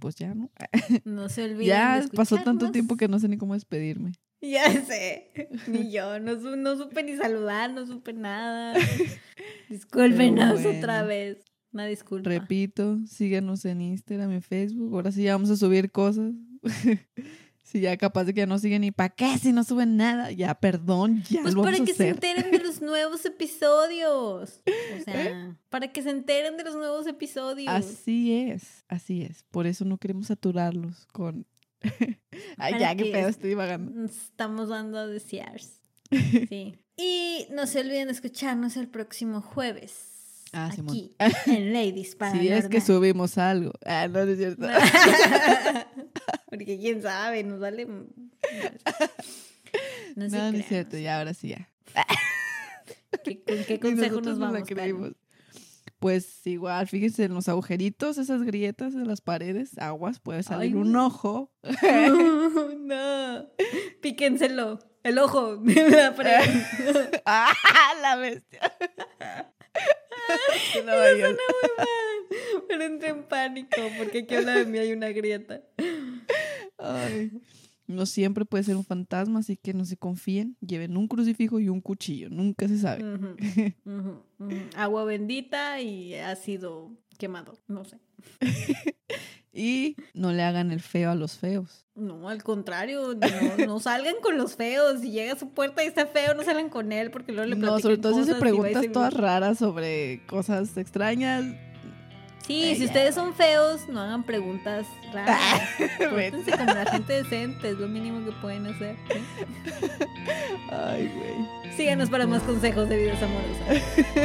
[0.00, 0.50] pues ya no.
[1.04, 1.66] No se olviden.
[1.66, 4.12] Ya de pasó tanto tiempo que no sé ni cómo despedirme.
[4.40, 5.30] Ya sé,
[5.68, 8.74] ni yo, no, su- no supe ni saludar, no supe nada.
[9.68, 11.44] Discúlpenos otra vez.
[11.72, 12.28] Una disculpa.
[12.28, 14.92] Repito, síguenos en Instagram y Facebook.
[14.94, 16.32] Ahora sí ya vamos a subir cosas.
[17.72, 20.30] si ya capaz de que ya no siguen ni para qué si no suben nada.
[20.30, 24.60] Ya, perdón, ya Pues lo vamos para a que se enteren de los nuevos episodios.
[24.66, 27.72] O sea, para que se enteren de los nuevos episodios.
[27.72, 29.44] Así es, así es.
[29.50, 31.46] Por eso no queremos saturarlos con...
[32.58, 33.90] Ay, Para ya, qué pedo, estoy divagando.
[33.90, 35.60] Nos Estamos dando a desear.
[36.50, 36.74] Sí.
[36.98, 40.11] Y no se olviden de escucharnos el próximo jueves.
[40.52, 41.14] Ah, aquí,
[41.46, 43.72] en Ladies para Si es que subimos algo.
[43.86, 44.66] Ah, no, no es cierto.
[46.50, 47.86] Porque quién sabe, nos vale.
[47.86, 48.04] No,
[50.28, 51.68] se No, no es cierto, no ya, ahora sí ya.
[53.24, 54.68] ¿Qué- ¿Con qué consejo nos la vamos?
[54.68, 55.12] creímos.
[55.98, 60.74] Pues igual, fíjense en los agujeritos, esas grietas en las paredes, aguas, puede salir Ay.
[60.74, 61.52] un ojo.
[61.80, 62.88] Karen?
[62.88, 63.46] no.
[64.00, 64.80] Píquenselo.
[65.04, 66.40] El ojo de la pared.
[67.24, 67.52] ¡Ah,
[68.02, 68.60] la bestia!
[70.72, 71.38] Suena muy mal.
[72.68, 75.62] Pero entré en pánico porque aquí al lado de mí hay una grieta.
[76.78, 77.30] Ay.
[77.86, 80.56] No siempre puede ser un fantasma, así que no se confíen.
[80.60, 83.04] Lleven un crucifijo y un cuchillo, nunca se sabe.
[84.76, 87.58] Agua bendita y ácido quemado.
[87.68, 87.98] No sé.
[89.52, 91.84] Y no le hagan el feo a los feos.
[91.94, 95.00] No, al contrario, no, no salgan con los feos.
[95.00, 97.56] Si llega a su puerta y está feo, no salgan con él porque luego le
[97.56, 101.44] No, sobre todo si se preguntas todas raras sobre cosas extrañas.
[102.46, 105.38] Sí, si Ay, ustedes son feos, no hagan preguntas raras.
[105.98, 108.96] Pórtense como la gente decente, es lo mínimo que pueden hacer.
[109.08, 109.20] ¿sí?
[110.70, 111.76] Ay, güey.
[111.76, 113.82] Síganos para más consejos de vidas amorosas.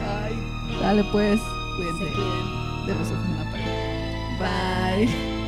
[0.00, 0.32] Ay.
[0.80, 3.41] Dale pues, Se cuídense de los ojos.
[4.42, 5.41] Bye.